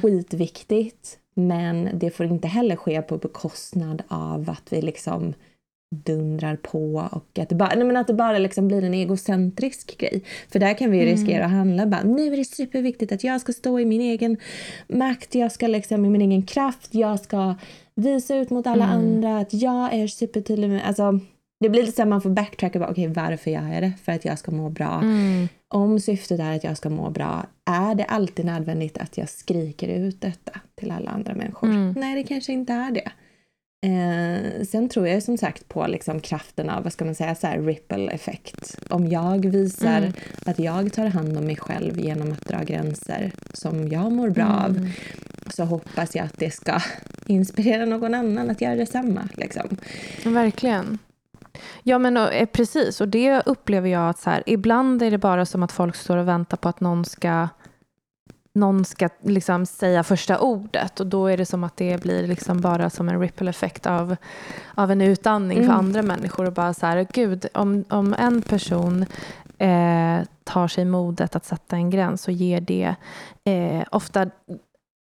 [0.03, 5.35] skitviktigt, men det får inte heller ske på bekostnad av att vi liksom
[5.91, 9.99] dundrar på och att det bara, nej men att det bara liksom blir en egocentrisk
[9.99, 10.23] grej.
[10.49, 11.11] För där kan vi mm.
[11.11, 14.37] riskera att handla bara, nu är det superviktigt att jag ska stå i min egen
[14.89, 17.55] makt, jag ska liksom i min egen kraft, jag ska
[17.99, 18.99] visa ut mot alla mm.
[18.99, 21.21] andra att jag är supertydlig med, alltså
[21.61, 23.93] det blir lite så att man får backtracka, okej okay, varför gör jag det?
[24.05, 25.01] För att jag ska må bra.
[25.03, 25.49] Mm.
[25.69, 29.89] Om syftet är att jag ska må bra, är det alltid nödvändigt att jag skriker
[29.89, 31.69] ut detta till alla andra människor?
[31.69, 31.95] Mm.
[31.97, 33.11] Nej, det kanske inte är det.
[33.81, 37.47] Eh, sen tror jag som sagt på liksom kraften av, vad ska man säga, så
[37.47, 38.79] ripple effekt.
[38.91, 40.13] Om jag visar mm.
[40.47, 44.45] att jag tar hand om mig själv genom att dra gränser som jag mår bra
[44.45, 44.65] mm.
[44.65, 44.91] av,
[45.51, 46.81] så hoppas jag att det ska
[47.27, 49.29] inspirera någon annan att göra detsamma.
[49.37, 49.77] Liksom.
[50.25, 50.99] Verkligen.
[51.83, 53.01] Ja, men och, eh, precis.
[53.01, 56.17] Och det upplever jag att så här, ibland är det bara som att folk står
[56.17, 57.49] och väntar på att någon ska
[58.59, 62.61] någon ska liksom säga första ordet och då är det som att det blir liksom
[62.61, 64.17] bara som en ripple effekt av,
[64.75, 65.71] av en utandning mm.
[65.71, 69.07] för andra människor och bara så här, gud, om, om en person
[69.59, 72.95] eh, tar sig modet att sätta en gräns och ger det
[73.45, 74.31] eh, ofta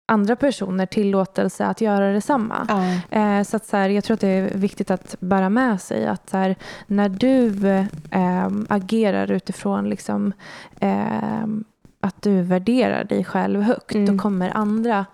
[0.05, 2.67] andra personer tillåtelse att göra detsamma.
[2.69, 3.39] Mm.
[3.39, 6.07] Eh, så att så här, jag tror att det är viktigt att bära med sig
[6.07, 6.55] att så här,
[6.87, 7.67] när du
[8.11, 10.33] eh, agerar utifrån liksom,
[10.79, 11.45] eh,
[12.03, 14.05] att du värderar dig själv högt, mm.
[14.05, 15.05] då kommer andra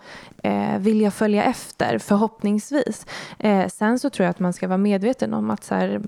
[0.43, 3.05] eh, vilja följa efter, förhoppningsvis.
[3.39, 6.01] Eh, sen så tror jag att man ska vara medveten om att så här,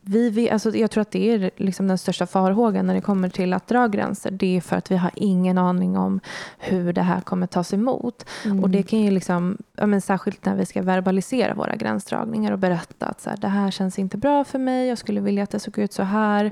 [0.00, 3.28] vi, vi, alltså jag tror att det är liksom den största farhågan när det kommer
[3.28, 4.30] till att dra gränser.
[4.30, 6.20] Det är för att vi har ingen aning om
[6.58, 8.26] hur det här kommer tas emot.
[8.44, 8.64] Mm.
[8.64, 12.58] Och det kan ju liksom, ja, men särskilt när vi ska verbalisera våra gränsdragningar och
[12.58, 15.50] berätta att så här, det här känns inte bra för mig, jag skulle vilja att
[15.50, 16.50] det såg ut så här.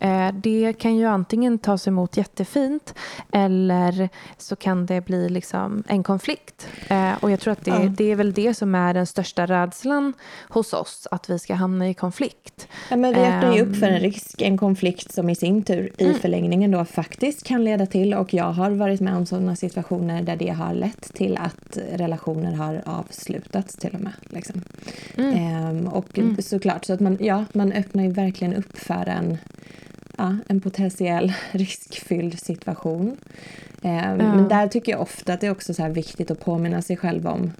[0.00, 0.28] Mm.
[0.28, 2.94] Eh, det kan ju antingen tas emot jättefint
[3.32, 4.08] eller
[4.38, 6.63] så kan det bli liksom en konflikt.
[6.88, 7.90] Eh, och jag tror att det, ja.
[7.96, 10.12] det, är väl det som är den största rädslan
[10.48, 12.68] hos oss, att vi ska hamna i konflikt.
[12.90, 14.02] Ja, men vi öppnar ju upp för en ehm.
[14.02, 16.18] risk, en konflikt som i sin tur i mm.
[16.18, 20.36] förlängningen då faktiskt kan leda till, och jag har varit med om sådana situationer där
[20.36, 24.12] det har lett till att relationer har avslutats till och med.
[24.22, 24.62] Liksom.
[25.16, 25.86] Mm.
[25.86, 26.42] Eh, och mm.
[26.42, 29.38] såklart, så att man, ja, man öppnar ju verkligen upp för en
[30.18, 33.16] ja, en potentiell riskfylld situation.
[33.84, 34.16] Eh, ja.
[34.16, 37.26] Men där tycker jag ofta att det är också så viktigt att påminna sig själv
[37.26, 37.52] om.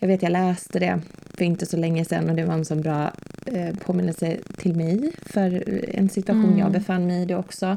[0.00, 1.00] Jag vet jag läste det
[1.34, 3.12] för inte så länge sedan och det var en sån bra
[3.46, 5.64] eh, påminnelse till mig för
[5.94, 6.58] en situation mm.
[6.58, 7.76] jag befann mig i det också.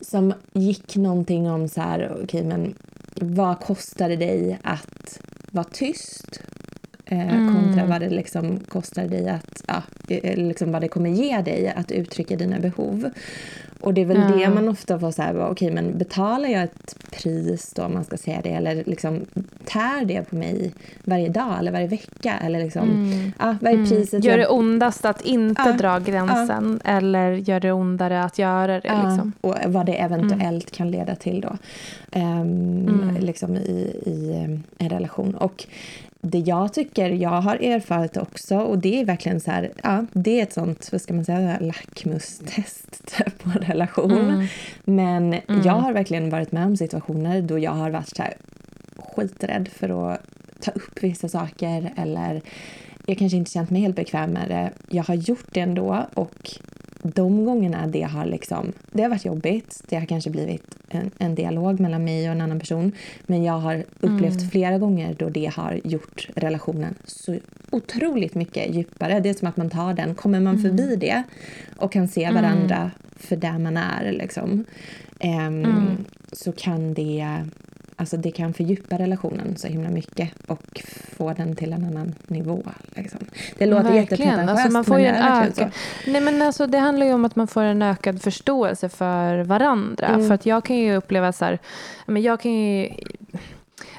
[0.00, 2.74] Som gick någonting om så här, okej okay, men
[3.14, 6.42] vad kostar det dig att vara tyst
[7.04, 7.54] eh, mm.
[7.54, 11.68] kontra vad det liksom kostar dig att, ja, eh, liksom vad det kommer ge dig
[11.68, 13.10] att uttrycka dina behov.
[13.82, 14.36] Och det är väl ja.
[14.36, 17.94] det man ofta får så här, okej okay, men betalar jag ett pris då om
[17.94, 19.20] man ska säga det eller liksom
[19.64, 20.72] tär det på mig
[21.04, 23.32] varje dag eller varje vecka eller liksom, mm.
[23.38, 23.88] ja, vad är mm.
[23.88, 24.24] priset?
[24.24, 25.72] Gör det ondast att inte ja.
[25.72, 26.90] dra gränsen ja.
[26.90, 29.02] eller gör det ondare att göra det?
[29.04, 29.32] Liksom?
[29.40, 30.76] Och vad det eventuellt mm.
[30.76, 31.56] kan leda till då
[32.20, 34.32] um, liksom i, i
[34.78, 35.34] en relation.
[35.34, 35.66] Och
[36.24, 40.38] det jag tycker jag har erfarit också, och det är verkligen så här, ja, det
[40.38, 44.12] är ett sånt, vad ska man säga, lackmustest på en relation.
[44.12, 44.46] Mm.
[44.84, 45.62] Men mm.
[45.64, 48.34] jag har verkligen varit med om situationer då jag har varit så här
[48.98, 50.20] skiträdd för att
[50.60, 52.42] ta upp vissa saker eller
[53.06, 54.72] jag kanske inte känt mig helt bekväm med det.
[54.88, 56.50] Jag har gjort det ändå och
[57.02, 61.34] de gångerna det har, liksom, det har varit jobbigt, det har kanske blivit en, en
[61.34, 62.92] dialog mellan mig och en annan person.
[63.26, 64.50] Men jag har upplevt mm.
[64.50, 67.38] flera gånger då det har gjort relationen så
[67.70, 69.20] otroligt mycket djupare.
[69.20, 70.62] Det är som att man tar den, kommer man mm.
[70.62, 71.22] förbi det
[71.76, 72.90] och kan se varandra mm.
[73.16, 74.64] för där man är liksom,
[75.24, 77.44] um, så kan det
[78.02, 80.82] Alltså det kan fördjupa relationen så himla mycket och
[81.16, 82.62] få den till en annan nivå.
[82.96, 83.20] Liksom.
[83.58, 85.78] Det låter jättepretentiöst alltså man får men är verkligen så.
[86.10, 90.06] Nej, men alltså, det handlar ju om att man får en ökad förståelse för varandra.
[90.06, 90.28] Mm.
[90.28, 91.58] För att jag kan ju uppleva så här,
[92.06, 92.90] men jag kan ju,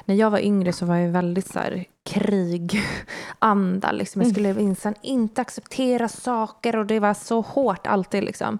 [0.04, 3.92] när jag var yngre så var jag väldigt så här, kriganda.
[3.92, 4.22] Liksom.
[4.22, 4.64] Jag skulle mm.
[4.64, 8.24] minsann inte acceptera saker och det var så hårt alltid.
[8.24, 8.58] Liksom.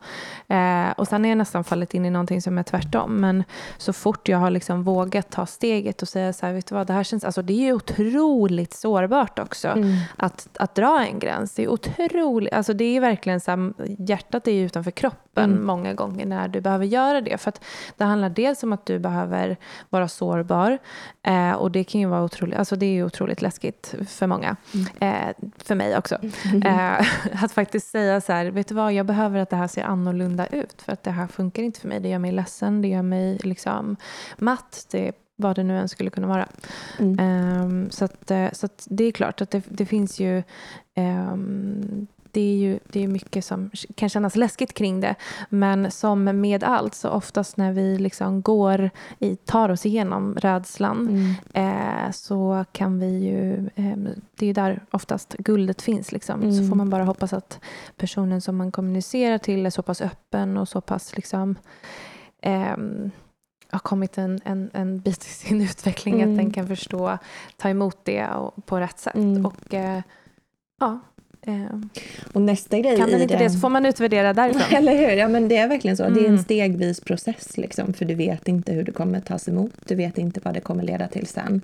[0.49, 3.17] Eh, och sen har jag nästan fallit in i någonting som är tvärtom.
[3.17, 3.45] Men
[3.79, 6.87] så fort jag har liksom vågat ta steget och säga så här, vet du vad,
[6.87, 9.97] det här känns, alltså det är ju otroligt sårbart också mm.
[10.17, 11.55] att, att dra en gräns.
[11.55, 15.67] Det är otroligt, alltså det är verkligen så här, hjärtat är ju utanför kroppen mm.
[15.67, 17.39] många gånger när du behöver göra det.
[17.39, 17.61] För att
[17.97, 19.57] det handlar dels om att du behöver
[19.91, 20.79] vara sårbar
[21.23, 24.27] eh, och det kan ju vara otroligt, alltså det är ju otroligt otroligt läskigt för
[24.27, 24.57] många.
[24.75, 25.29] Mm.
[25.29, 26.19] Eh, för mig också.
[26.45, 26.63] Mm.
[26.63, 27.07] Eh,
[27.45, 30.47] att faktiskt säga så här, vet du vad, jag behöver att det här ser annorlunda
[30.47, 30.83] ut.
[30.83, 32.01] För att det här funkar inte för mig.
[32.01, 33.97] Det gör mig ledsen, det gör mig liksom
[34.39, 34.87] matt.
[34.91, 36.49] Det, vad det nu än skulle kunna vara.
[36.99, 37.19] Mm.
[37.19, 40.43] Um, så att, eh, så att det är klart att det, det finns ju
[40.97, 45.15] um, det är ju det är mycket som kan kännas läskigt kring det.
[45.49, 51.09] Men som med allt, så oftast när vi liksom går i, tar oss igenom rädslan
[51.55, 52.05] Mm.
[52.07, 53.71] eh, så kan vi ju...
[53.75, 53.97] Eh,
[54.37, 56.13] det är där oftast guldet finns.
[56.13, 56.41] Liksom.
[56.41, 56.69] Så Mm.
[56.69, 57.61] får man bara hoppas att
[57.97, 61.55] personen som man kommunicerar till är så pass öppen och så pass liksom,
[62.43, 63.11] ehm,
[63.71, 66.31] har kommit en, en, en bit i sin utveckling Mm.
[66.31, 67.19] att den kan förstå,
[67.57, 69.15] ta emot det och, på rätt sätt.
[69.15, 69.47] Mm.
[69.47, 70.03] Och eh,
[70.81, 71.14] ja, eh,
[72.33, 74.63] Och nästa grej kan den inte det så får man utvärdera därifrån.
[74.77, 75.17] Eller hur?
[75.17, 76.03] Ja, men det är verkligen så.
[76.03, 76.43] Det är en Mm.
[76.45, 79.73] stegvis process, liksom, för du vet inte hur det kommer tas emot.
[79.87, 81.61] Du vet inte vad det kommer leda till sen.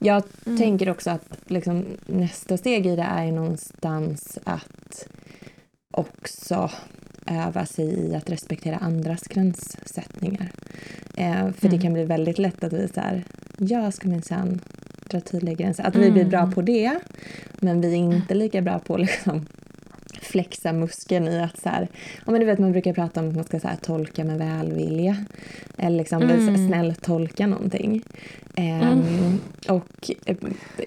[0.00, 0.58] Jag Mm.
[0.58, 5.06] tänker också att liksom, nästa steg i det är någonstans att
[5.90, 6.70] också
[7.26, 10.50] öva sig i att respektera andras gränssättningar.
[11.16, 11.80] Eh, för det Mm.
[11.80, 13.24] kan bli väldigt lätt att vi så här,
[13.58, 14.60] jag ska minsann
[15.10, 15.84] dra tydliga gränser.
[15.84, 16.52] Att vi blir bra Mm.
[16.52, 16.98] på det,
[17.60, 19.46] men vi är inte lika bra på liksom
[20.22, 21.88] flexa muskeln i att så här,
[22.26, 24.38] ja men du vet man brukar prata om att man ska så här, tolka med
[24.38, 25.24] välvilja.
[25.78, 26.68] Eller liksom Mm.
[26.68, 28.02] snällt tolka någonting.
[28.56, 29.38] Mm.
[29.68, 30.36] Och eh,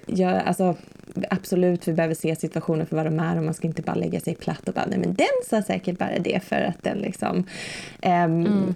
[0.06, 0.76] jag, alltså,
[1.30, 4.20] absolut, vi behöver se situationer för vad de är och man ska inte bara lägga
[4.20, 7.44] sig platt och bara, nej men den sa säkert bara det för att den liksom...
[8.02, 8.74] ehm, Mm.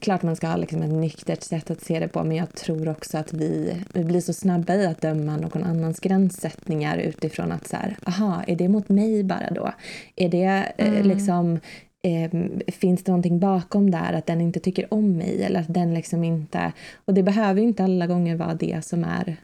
[0.00, 2.88] Klart man ska ha liksom ett nyktert sätt att se det på, men jag tror
[2.88, 7.68] också att vi, vi blir så snabba i att döma någon annans gränssättningar utifrån att
[7.68, 9.72] så här, aha, är det mot mig bara då?
[10.16, 11.06] Är det eh, Mm.
[11.08, 11.60] liksom
[12.04, 12.30] Eh,
[12.72, 16.24] finns det någonting bakom där, att den inte tycker om mig eller att den liksom
[16.24, 16.72] inte...
[17.04, 19.36] Och det behöver ju inte alla gånger vara det som är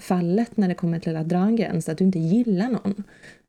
[0.00, 3.04] fallet när det kommer till att dra en gräns, att du inte gillar någon.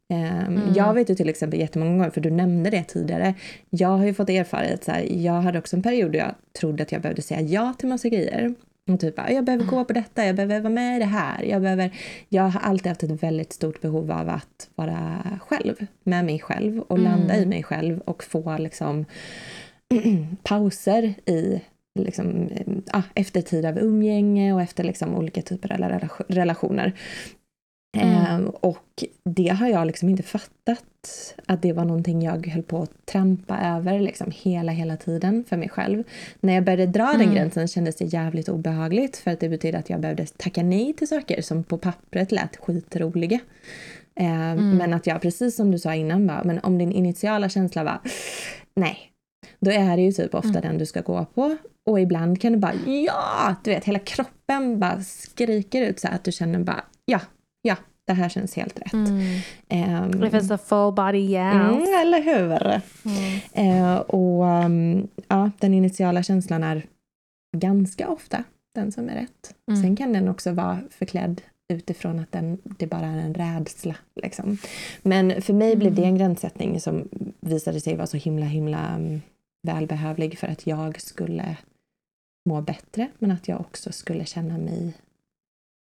[0.10, 0.62] Eh, Mm.
[0.76, 3.34] Jag vet ju till exempel jättemånga gånger, för du nämnde det tidigare,
[3.70, 6.84] jag har ju fått erfarenhet så här, jag hade också en period då jag trodde
[6.84, 8.56] att jag behövde säga ja till massa grejer.
[8.92, 11.44] Och typ, "Ah, jag behöver gå på detta, jag behöver vara med i det här.
[11.44, 11.92] Jag, behöver,
[12.30, 16.80] jag har alltid haft ett väldigt stort behov av att vara själv, med mig själv
[16.80, 17.44] och landa Mm.
[17.44, 19.06] i mig själv och få liksom
[20.44, 21.62] pauser i
[22.00, 22.50] liksom,
[22.94, 26.94] ja, efter tid av umgänge och efter liksom olika typer av rela- relationer.
[27.98, 28.10] Mm.
[28.26, 32.82] Ehm, och det har jag liksom inte fattat att det var någonting jag höll på
[32.82, 36.04] att trampa över liksom hela, hela tiden för mig själv.
[36.40, 37.34] När jag började dra den Mm.
[37.36, 41.08] gränsen kändes det jävligt obehagligt för att det betyder att jag behövde tacka nej till
[41.08, 43.40] saker som på pappret lät skitroliga.
[44.16, 44.28] Ehm,
[44.60, 44.78] Mm.
[44.78, 48.00] Men att jag, precis som du sa innan, bara, men om din initiala känsla var
[48.76, 48.98] nej,
[49.66, 50.62] då är det ju typ ofta Mm.
[50.62, 51.58] den du ska gå på.
[51.86, 56.24] Och ibland kan du bara ja, du vet hela kroppen bara skriker ut så att
[56.24, 57.20] du känner bara ja,
[57.62, 57.76] ja,
[58.08, 58.94] det här känns helt rätt.
[58.94, 59.40] Mm.
[59.70, 61.54] Ehm, If it's a full body yes.
[61.56, 62.82] mm, eller hur?
[63.06, 63.82] Mm.
[63.94, 66.86] Eh, och um, ja, den initiala känslan är
[67.58, 68.44] ganska ofta
[68.76, 69.56] den som är rätt.
[69.72, 69.82] Mm.
[69.82, 71.42] Sen kan den också vara förklädd
[71.74, 73.96] utifrån att den, det bara är en rädsla.
[74.24, 74.58] Liksom.
[75.02, 76.14] Men för mig blev det Mm.
[76.14, 77.10] en gränssättning som
[77.40, 79.22] visade sig vara så himla, himla um,
[79.66, 81.58] välbehövlig för att jag skulle
[82.50, 84.94] må bättre, men att jag också skulle känna mig...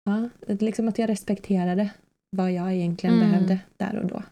[0.05, 1.89] Ja, liksom att jag respekterade
[2.37, 3.29] vad jag egentligen Mm.
[3.31, 4.23] behövde där och då.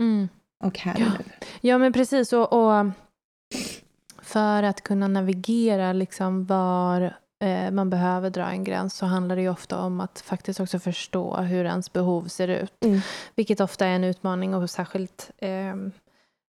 [0.00, 0.28] Mm.
[0.64, 1.12] Och här och Ja.
[1.18, 1.24] nu.
[1.60, 2.32] Ja, men precis.
[2.32, 2.86] Och, och
[4.22, 9.42] för att kunna navigera liksom var eh, man behöver dra en gräns så handlar det
[9.42, 12.84] ju ofta om att faktiskt också förstå hur ens behov ser ut.
[12.84, 13.00] Mm.
[13.34, 15.76] Vilket ofta är en utmaning och särskilt eh,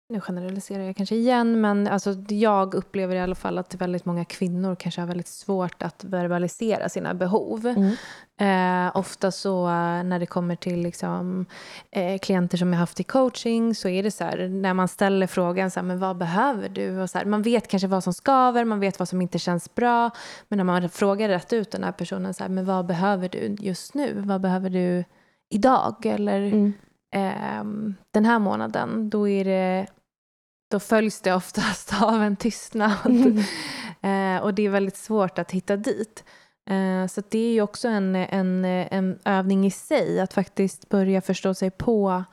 [0.09, 4.25] nu generaliserar jag kanske igen, men alltså, jag upplever i alla fall att väldigt många
[4.25, 7.67] kvinnor kanske har väldigt svårt att verbalisera sina behov.
[7.67, 7.95] Mm.
[8.39, 11.45] Eh, ofta så eh, när det kommer till liksom,
[11.91, 15.27] eh, klienter som jag haft i coaching så är det så här, när man ställer
[15.27, 16.99] frågan så här, men vad behöver du?
[17.01, 19.75] Och så här, man vet kanske vad som skaver, man vet vad som inte känns
[19.75, 20.09] bra.
[20.47, 23.55] Men när man frågar rätt ut den här personen, så här, men vad behöver du
[23.59, 24.13] just nu?
[24.15, 25.03] Vad behöver du
[25.49, 26.05] idag?
[26.05, 26.73] Eller Mm.
[27.15, 29.09] ehm, den här månaden?
[29.09, 29.87] Då, är det,
[30.75, 33.43] då följs det oftast av en tystnad.
[34.01, 36.23] Eh, och det är väldigt svårt att hitta dit.
[36.69, 41.21] Eh, så det är ju också en, en, en övning i sig, att faktiskt börja
[41.21, 42.23] förstå sig på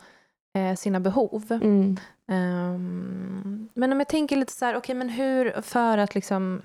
[0.54, 1.44] eh, sina behov.
[1.50, 1.96] Mm.
[2.28, 6.62] Ehm, men om jag tänker lite så här, okej men hur, för att liksom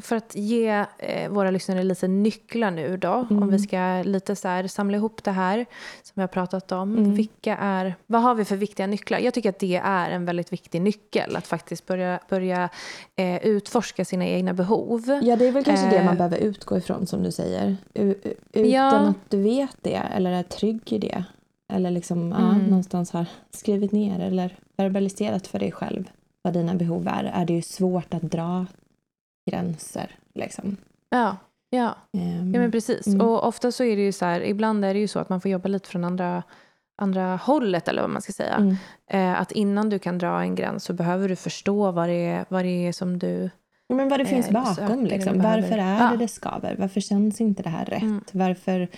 [0.00, 3.42] för att ge eh, våra lyssnare lite nycklar nu då, mm.
[3.42, 5.66] om vi ska lite så här, samla ihop det här
[6.02, 6.96] som vi har pratat om.
[6.96, 7.14] Mm.
[7.14, 9.18] Vilka är, vad har vi för viktiga nycklar?
[9.18, 12.68] Jag tycker att det är en väldigt viktig nyckel, att faktiskt börja, börja
[13.16, 15.20] eh, utforska sina egna behov.
[15.22, 17.76] Ja, det är väl kanske eh, det man behöver utgå ifrån som du säger.
[17.94, 18.14] U
[18.52, 18.90] utan ja.
[18.90, 21.24] att du vet det eller är trygg i det.
[21.72, 22.42] Eller liksom mm.
[22.42, 26.10] ja, någonstans har skrivit ner eller verbaliserat för dig själv
[26.42, 28.66] vad dina behov är, är det ju svårt att dra
[29.50, 30.10] gränser.
[30.34, 30.76] Liksom.
[31.10, 31.36] Ja,
[31.70, 31.94] ja.
[32.12, 33.06] Um, ja men precis.
[33.06, 33.26] Mm.
[33.26, 35.40] Och ofta så är det ju så här, ibland är det ju så att man
[35.40, 36.42] får jobba lite från andra,
[36.98, 38.54] andra hållet, eller vad man ska säga.
[38.54, 38.76] Mm.
[39.06, 42.44] Eh, att innan du kan dra en gräns så behöver du förstå vad det är,
[42.48, 43.50] vad det är som du
[43.90, 45.06] Ja, men vad det finns eh, bakom.
[45.06, 45.42] Liksom.
[45.42, 46.10] Varför är ja.
[46.10, 46.76] det det skaver?
[46.78, 48.02] Varför känns inte det här rätt?
[48.02, 48.24] Mm.
[48.32, 48.88] Varför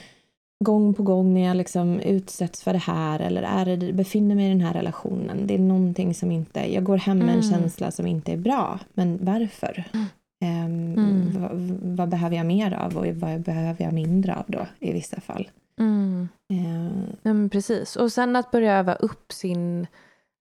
[0.62, 4.46] gång på gång när jag liksom utsätts för det här eller är det, befinner mig
[4.46, 5.46] i den här relationen.
[5.46, 6.74] Det är någonting som inte...
[6.74, 7.50] Jag går hem med en mm.
[7.50, 8.78] känsla som inte är bra.
[8.94, 9.84] Men varför?
[9.94, 10.06] Mm.
[10.42, 11.50] Um, vad,
[11.96, 15.48] vad, behöver jag mer av och vad behöver jag mindre av då i vissa fall?
[15.78, 16.28] Mm.
[16.52, 17.96] Uh, ja, precis.
[17.96, 19.86] Och sen att börja öva upp sin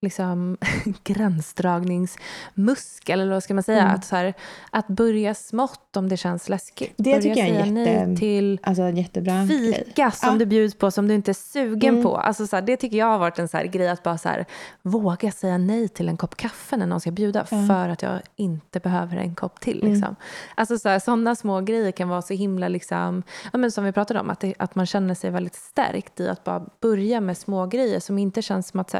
[0.01, 0.57] liksom,
[1.03, 3.81] gränsdragningsmuskel, eller vad ska man säga?
[3.81, 3.95] Mm.
[3.95, 4.33] Att, så här,
[4.69, 6.93] att börja smått om det känns läskigt.
[6.97, 10.11] Det börja tycker jag är en jätte, nej till alltså, jättebra fika grej.
[10.11, 10.35] som ja.
[10.35, 12.03] du bjuds på som du inte är sugen mm.
[12.03, 12.17] på.
[12.17, 14.29] Alltså, så här, det tycker jag har varit en så här, grej, att bara så
[14.29, 14.45] här,
[14.81, 17.67] våga säga nej till en kopp kaffe när någon ska bjuda mm.
[17.67, 19.81] för att jag inte behöver en kopp till.
[19.81, 19.93] Mm.
[19.93, 20.15] Liksom.
[20.55, 23.23] Alltså, så här, sådana små grejer kan vara så himla, liksom,
[23.53, 26.27] ja, men som vi pratade om, att, det, att man känner sig väldigt stärkt i
[26.27, 28.97] att bara börja med små grejer som inte känns som att så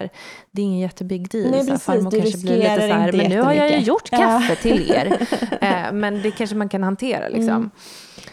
[0.52, 1.52] det är ingen jättebig deal.
[1.52, 4.50] Nej, precis, farmor kanske blir lite så här, men nu har jag ju gjort kaffe
[4.50, 4.56] ja.
[4.56, 5.06] till er.
[5.62, 7.50] eh, men det kanske man kan hantera liksom.
[7.50, 7.70] Mm.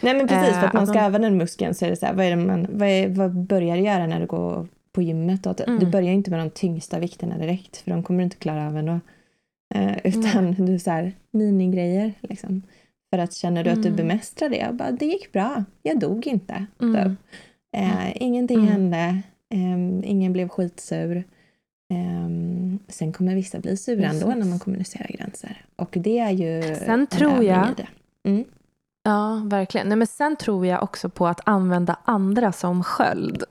[0.00, 2.06] Nej men precis, för att man eh, ska öva den muskeln så är det så
[2.06, 5.42] här, vad, är man, vad, är, vad börjar du göra när du går på gymmet?
[5.42, 5.54] Då?
[5.66, 5.78] Mm.
[5.78, 8.76] Du börjar inte med de tyngsta vikterna direkt, för de kommer du inte klara av
[8.76, 9.00] ändå.
[9.74, 10.54] Eh, utan mm.
[10.66, 12.62] du så här, minigrejer liksom.
[13.10, 13.96] För att känner du att du mm.
[13.96, 16.66] bemästrar det, bara, det gick bra, jag dog inte.
[16.80, 17.16] Mm.
[17.76, 18.68] Eh, ingenting mm.
[18.68, 19.22] hände,
[19.54, 21.24] eh, ingen blev skitsur.
[21.90, 25.64] Um, sen kommer vissa bli sura ändå när man kommunicerar gränser.
[25.76, 27.86] Och det är ju sen tror jag,
[28.24, 28.44] mm.
[29.02, 29.88] Ja, verkligen.
[29.88, 33.44] Nej, men sen tror jag också på att använda andra som sköld.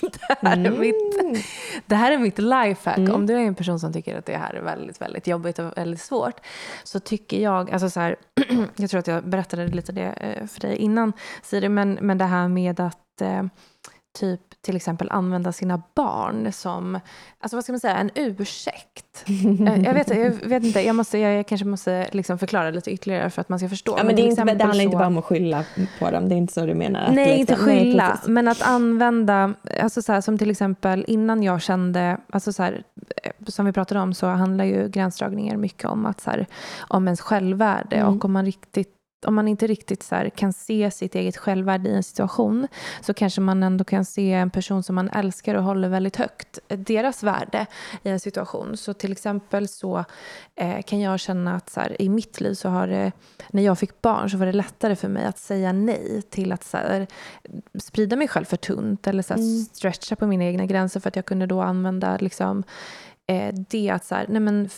[0.00, 0.74] det, här mm.
[0.74, 1.44] är mitt,
[1.86, 2.98] det här är mitt lifehack.
[2.98, 3.14] Mm.
[3.14, 5.76] Om du är en person som tycker att det här är väldigt, väldigt jobbigt och
[5.76, 6.40] väldigt svårt
[6.84, 8.16] så tycker jag, alltså så här,
[8.76, 11.12] jag tror att jag berättade lite det eh, för dig innan
[11.42, 13.44] Siri, men, men det här med att eh,
[14.18, 17.00] typ till exempel använda sina barn som,
[17.40, 19.24] alltså vad ska man säga, en ursäkt.
[19.58, 23.30] jag, jag, vet, jag vet inte, jag, måste, jag kanske måste liksom förklara lite ytterligare
[23.30, 23.94] för att man ska förstå.
[23.98, 24.80] Ja, men, det, är inte, det handlar så...
[24.80, 25.64] inte bara om att skylla
[25.98, 27.12] på dem, det är inte så du menar?
[27.12, 31.42] Nej, liksom, inte skylla, nej, men att använda, alltså så här, som till exempel innan
[31.42, 32.82] jag kände, alltså så här,
[33.46, 36.46] som vi pratade om så handlar ju gränsdragningar mycket om, att så här,
[36.88, 38.08] om ens självvärde mm.
[38.08, 41.94] och om man riktigt om man inte riktigt så kan se sitt eget självvärde i
[41.94, 42.68] en situation
[43.00, 46.58] så kanske man ändå kan se en person som man älskar och håller väldigt högt,
[46.68, 47.66] deras värde
[48.02, 48.76] i en situation.
[48.76, 50.04] Så till exempel så
[50.54, 53.12] eh, kan jag känna att så här, i mitt liv så har det,
[53.50, 56.64] när jag fick barn så var det lättare för mig att säga nej till att
[56.64, 57.06] så här,
[57.80, 59.64] sprida mig själv för tunt eller så här, mm.
[59.64, 62.62] stretcha på mina egna gränser för att jag kunde då använda liksom,
[63.26, 64.68] eh, det att så här, nej men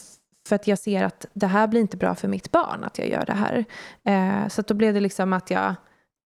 [0.48, 3.08] för att jag ser att det här blir inte bra för mitt barn att jag
[3.08, 3.64] gör det här.
[4.04, 5.74] Eh, så då blev det liksom att jag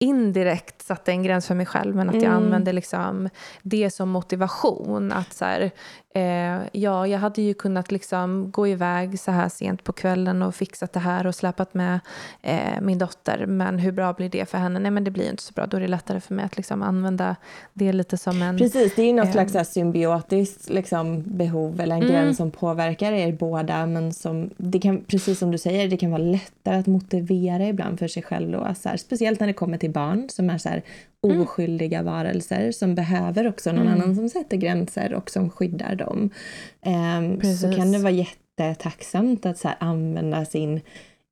[0.01, 2.37] indirekt satte en gräns för mig själv men att jag mm.
[2.37, 3.29] använde liksom
[3.63, 5.13] det som motivation.
[5.13, 5.71] Att så här,
[6.19, 10.55] eh, ja, jag hade ju kunnat liksom gå iväg så här sent på kvällen och
[10.55, 12.01] fixat det här och släpat med
[12.43, 13.47] eh, min dotter.
[13.47, 14.79] Men hur bra blir det för henne?
[14.79, 15.67] Nej, men det blir inte så bra.
[15.67, 17.37] Då är det lättare för mig att liksom använda
[17.73, 18.59] det lite som en...
[18.59, 22.13] Precis, det är ju något eh, slags symbiotiskt liksom, behov eller en mm.
[22.13, 23.87] gräns som påverkar er båda.
[23.87, 27.99] Men som, det kan, precis som du säger, det kan vara lättare att motivera ibland
[27.99, 28.53] för sig själv.
[28.53, 30.83] Då, så här, speciellt när det kommer till barn som är så här,
[31.27, 31.41] mm.
[31.41, 32.13] oskyldiga mm.
[32.13, 34.01] varelser som behöver också någon mm.
[34.01, 36.08] annan som sätter gränser och som skyddar dem.
[36.11, 40.81] Um, så kan det vara jättetacksamt att så använda sin,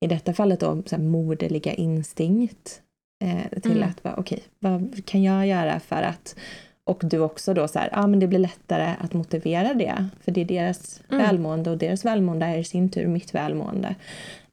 [0.01, 2.83] i detta fallet då, så moderliga instinkt
[3.25, 3.89] eh, till mm.
[3.89, 6.37] att vara okej, okay, vad kan jag göra för att
[6.87, 10.09] och du också då så här, ah, men det blir lättare att motivera det.
[10.25, 11.25] För det är deras mm.
[11.25, 13.95] välmående och deras välmående är i sin tur mitt välmående.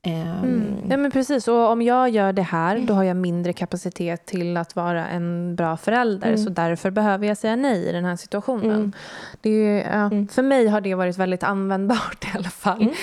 [0.03, 0.27] Mm.
[0.27, 0.89] Ehm.
[0.89, 1.47] Ja, men precis.
[1.47, 5.55] Och om jag gör det här, då har jag mindre kapacitet till att vara en
[5.55, 6.27] bra förälder.
[6.27, 6.37] Mm.
[6.37, 8.75] Så därför behöver jag säga nej i den här situationen.
[8.75, 8.93] Mm.
[9.41, 10.27] Det är, ja, mm.
[10.27, 12.93] För mig har det varit väldigt användbart i alla fall.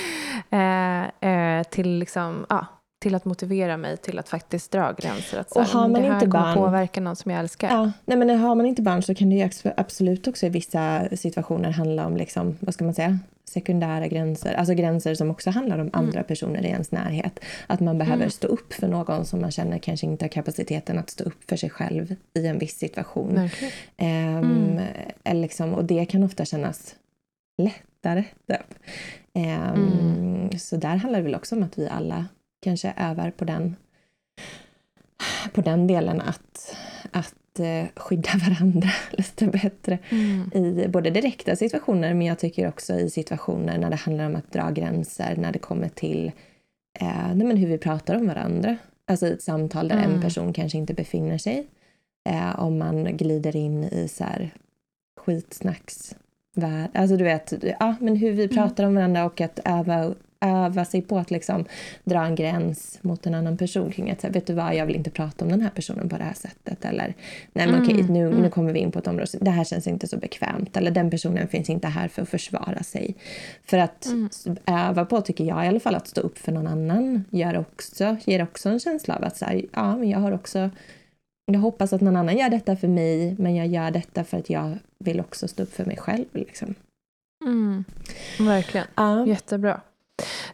[0.50, 1.10] Mm.
[1.22, 2.66] Eh, eh, till liksom, ja,
[3.00, 5.38] till att motivera mig till att faktiskt dra gränser.
[5.40, 7.68] Att så Och har man det här inte barn- påverka någon som jag älskar.
[7.68, 11.08] Ja, nej men har man inte barn så kan det ju absolut också i vissa
[11.16, 14.54] situationer handla om, liksom, vad ska man säga, sekundära gränser.
[14.54, 17.40] Alltså gränser som också handlar om andra personer i ens närhet.
[17.66, 18.30] Att man behöver Mm.
[18.30, 21.56] stå upp för någon som man känner kanske inte har kapaciteten att stå upp för
[21.56, 23.48] sig själv i en viss situation.
[23.96, 24.80] Ehm, Mm.
[25.24, 26.94] eller liksom, och det kan ofta kännas
[27.62, 28.24] lättare.
[28.48, 28.74] Typ.
[29.34, 30.58] Mm.
[30.58, 32.26] Så där handlar det väl också om att vi alla
[32.60, 33.76] kanske övar på den,
[35.52, 36.76] på den delen att,
[37.10, 40.50] att eh, skydda varandra lite bättre Mm.
[40.54, 44.52] i både direkta situationer men jag tycker också i situationer när det handlar om att
[44.52, 46.32] dra gränser när det kommer till
[47.00, 48.76] eh, nej men hur vi pratar om varandra.
[49.06, 50.20] Alltså i ett samtal där en Mm.
[50.20, 51.66] person kanske inte befinner sig.
[52.28, 54.50] Eh, om man glider in i så här
[55.20, 56.90] skitsnacksvärld.
[56.94, 61.02] Alltså du vet, ja, men hur vi pratar om varandra och att öva, öva sig
[61.02, 61.64] på att liksom
[62.04, 64.96] dra en gräns mot en annan person kring att säga, vet du vad, jag vill
[64.96, 66.84] inte prata om den här personen på det här sättet.
[66.84, 67.14] Eller
[67.52, 68.42] nej men okej, Mm, nu, mm.
[68.42, 70.76] nu kommer vi in på ett område, det här känns inte så bekvämt.
[70.76, 73.14] Eller den personen finns inte här för att försvara sig.
[73.64, 74.28] För att Mm.
[74.66, 78.16] öva på, tycker jag i alla fall, att stå upp för någon annan gör också,
[78.24, 80.70] ger också en känsla av att så här, ja, men jag har också
[81.52, 84.50] jag hoppas att någon annan gör detta för mig, men jag gör detta för att
[84.50, 86.24] jag vill också stå upp för mig själv.
[86.32, 86.74] Liksom.
[87.44, 87.84] Mm.
[88.38, 88.86] Verkligen.
[88.94, 89.26] Ja.
[89.26, 89.80] Jättebra.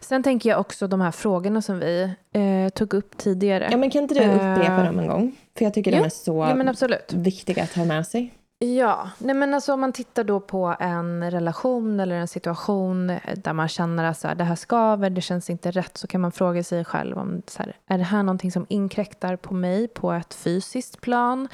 [0.07, 3.67] Sen tänker jag också de här frågorna som vi eh, tog upp tidigare.
[3.71, 5.35] ja, men kan inte du upprepa Eh, dem en gång?
[5.57, 6.47] För jag tycker de är så
[6.79, 8.33] Ja, viktiga att ha med sig.
[8.59, 13.53] Ja, nej men alltså om man tittar då på en relation eller en situation där
[13.53, 16.31] man känner att så här, det här skaver, det känns inte rätt, så kan man
[16.31, 20.11] fråga sig själv om så här, är det här någonting som inkräktar på mig på
[20.11, 21.47] ett fysiskt plan,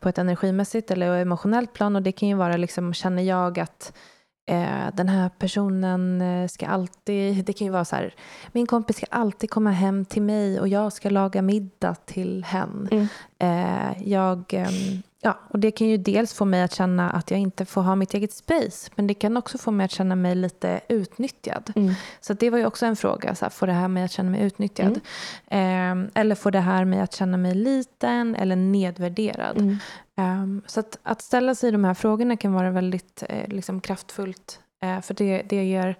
[0.00, 3.92] på ett energimässigt eller emotionellt plan och det kan ju vara liksom, känner jag att
[3.92, 3.92] eh,
[4.92, 8.14] den här personen eh, ska alltid, det kan ju vara så här,
[8.52, 12.88] min kompis ska alltid komma hem till mig och jag ska laga middag till hen.
[12.90, 13.08] Mm.
[13.38, 17.40] Eh, jag, ehm, ja, och det kan ju dels få mig att känna att jag
[17.40, 20.34] inte får ha mitt eget space, men det kan också få mig att känna mig
[20.34, 21.72] lite utnyttjad.
[21.76, 21.94] Mm.
[22.20, 24.30] Så det var ju också en fråga, så här, får det här mig att känna
[24.30, 25.00] mig utnyttjad?
[25.46, 26.04] Mm.
[26.04, 29.78] Eh, eller får det här mig att känna mig liten eller nedvärderad?
[30.20, 30.42] Mm.
[30.42, 34.60] Ehm, så att, att ställa sig de här frågorna kan vara väldigt eh, liksom kraftfullt,
[34.82, 35.96] eh, för det, det ger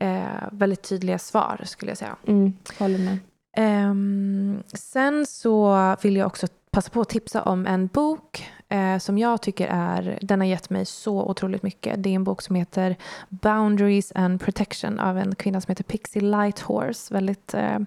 [0.00, 2.16] eh, väldigt tydliga svar, skulle jag säga.
[2.26, 2.52] Mm.
[2.78, 3.18] Håller med.
[3.56, 9.18] Ehm, sen så vill jag också passa på att tipsa om en bok eh, som
[9.18, 12.02] jag tycker är, den har gett mig så otroligt mycket.
[12.02, 12.96] Det är en bok som heter
[13.28, 17.14] Boundaries and Protection av en kvinna som heter Pixie Lighthorse.
[17.14, 17.78] Väldigt, eh,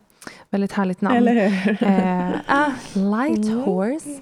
[0.49, 1.15] väldigt härligt namn.
[1.15, 1.83] Eller hur?
[1.83, 4.21] Eh, ah, Lighthorse.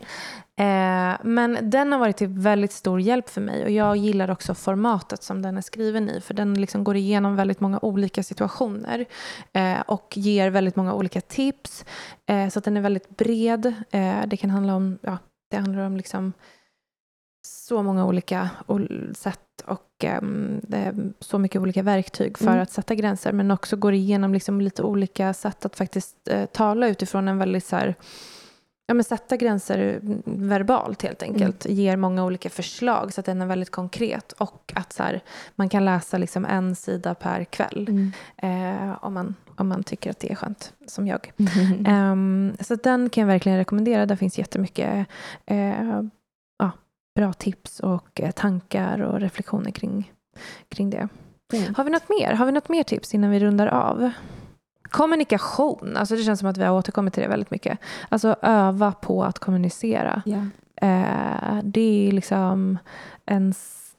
[0.61, 4.53] Eh, men den har varit till väldigt stor hjälp för mig och jag gillar också
[4.53, 9.05] formatet som den är skriven i för den liksom går igenom väldigt många olika situationer
[9.53, 11.85] eh, och ger väldigt många olika tips.
[12.25, 13.65] Eh, så den är väldigt bred.
[13.91, 15.17] Eh, det kan handla om, ja,
[15.51, 16.33] det handlar om liksom
[17.47, 22.61] så många olika ol- sätt och ehm, eh, så mycket olika verktyg för Mm.
[22.61, 26.15] att sätta gränser men också går igenom liksom lite olika sätt att faktiskt
[26.51, 27.95] tala utifrån en väldigt så här,
[28.87, 31.65] ja, men sätta gränser mm, verbalt helt enkelt.
[31.69, 35.21] Ger många olika förslag så att den är väldigt konkret och att så här,
[35.55, 38.11] man kan läsa liksom en sida per kväll Mm.
[38.37, 41.31] eh, om, man, om man tycker att det är skönt, som jag.
[41.37, 41.85] Mm.
[41.85, 44.05] Ehm, så den kan jag verkligen rekommendera.
[44.05, 45.07] Där finns jättemycket
[45.45, 46.01] eh,
[46.59, 46.71] ja,
[47.15, 50.11] bra tips och eh, tankar och reflektioner kring,
[50.69, 51.07] kring det.
[51.53, 51.75] Mm.
[51.75, 52.33] Har vi något mer?
[52.33, 54.11] Har vi något mer tips innan vi rundar av?
[54.91, 55.97] Kommunikation.
[55.97, 57.79] Alltså det känns som att vi har återkommit till det väldigt mycket.
[58.09, 60.23] Alltså öva på att kommunicera.
[60.81, 62.77] Eh, det är liksom
[63.25, 63.53] en,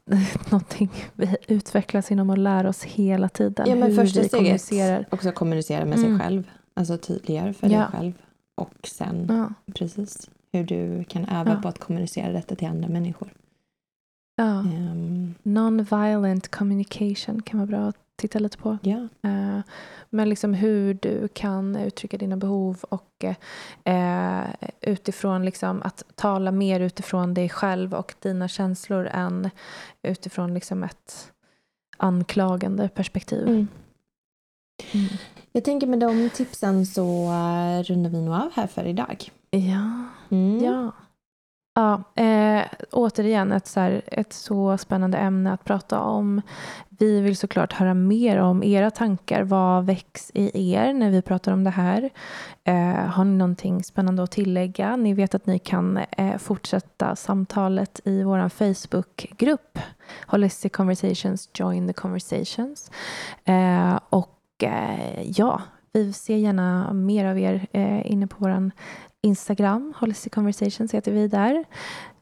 [0.51, 3.66] någonting vi utvecklas inom och lär oss hela tiden.
[3.68, 5.07] ja, men hur första vi steget kommunicerar.
[5.11, 6.11] också kommunicera med Mm.
[6.11, 6.51] sig själv.
[6.74, 7.78] Alltså tydligare för Ja.
[7.78, 8.12] dig själv.
[8.55, 11.62] Och sen Ja, precis hur du kan öva Ja.
[11.62, 13.28] på att kommunicera detta till andra människor.
[14.36, 14.59] ja.
[14.61, 17.97] Ehm, Non-violent communication kan vara bra att
[18.28, 18.78] titta lite på.
[18.82, 19.08] ja.
[19.22, 19.60] Eh,
[20.10, 23.24] men liksom hur du kan uttrycka dina behov och
[23.84, 24.44] eh,
[24.80, 29.50] utifrån liksom att tala mer utifrån dig själv och dina känslor än
[30.02, 31.32] utifrån liksom ett
[31.96, 33.48] anklagande perspektiv.
[33.48, 33.68] Mm.
[34.92, 35.06] Mm.
[35.52, 39.30] Jag tänker med de tipsen så uh, rundar vi nog av här för idag.
[39.50, 40.64] Ja, Mm.
[40.64, 40.92] ja.
[41.74, 46.42] Ja, eh, återigen ett så, här, ett så spännande ämne att prata om.
[46.88, 49.42] Vi vill såklart höra mer om era tankar.
[49.42, 52.10] Vad väcks i er när vi pratar om det här?
[52.64, 54.96] Eh, har ni någonting spännande att tillägga?
[54.96, 59.78] Ni vet att ni kan eh, fortsätta samtalet i vår Facebookgrupp
[60.26, 62.90] Holistic Conversations, Join the Conversations.
[63.44, 65.62] Eh, och eh, ja,
[65.92, 68.70] vi ser gärna mer av er eh, inne på vår
[69.22, 69.94] Instagram.
[69.96, 71.64] Holistic Conversations heter vi där.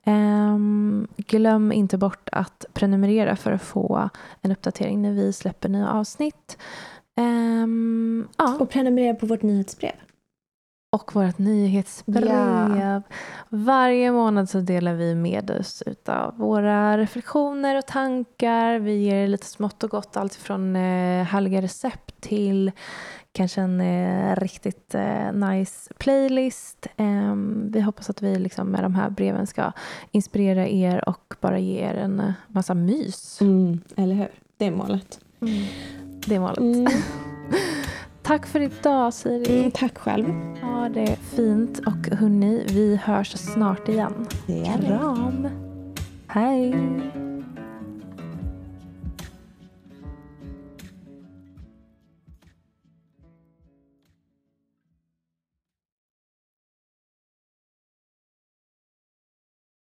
[0.07, 4.09] Um, glöm inte bort att prenumerera för att få
[4.41, 6.59] en uppdatering när vi släpper nya avsnitt.
[7.17, 8.57] Um, ja.
[8.61, 9.93] Och prenumerera på vårt nyhetsbrev.
[10.93, 12.77] Och vårt nyhetsbrev.
[12.79, 13.03] Ja.
[13.49, 18.79] Varje månad så delar vi med oss av våra reflektioner och tankar.
[18.79, 22.73] Vi ger lite smått och gott, allt från eh, härliga recept till
[23.33, 26.87] kanske en eh, riktigt eh, nice playlist.
[26.97, 27.35] Eh,
[27.65, 29.73] vi hoppas att vi liksom med de här breven ska
[30.11, 33.41] inspirera er och bara ge er en eh, massa mys.
[33.41, 34.31] Mm, eller hur?
[34.57, 35.21] Det är målet.
[35.41, 35.65] Mm.
[36.27, 36.59] Det är målet.
[36.59, 36.87] Mm.
[38.23, 39.59] tack för idag Siri.
[39.59, 40.27] Mm, tack själv.
[40.63, 44.27] Ha det fint och hörni, vi hörs snart igen.
[44.47, 45.49] Det Kram.
[46.27, 46.75] Hej.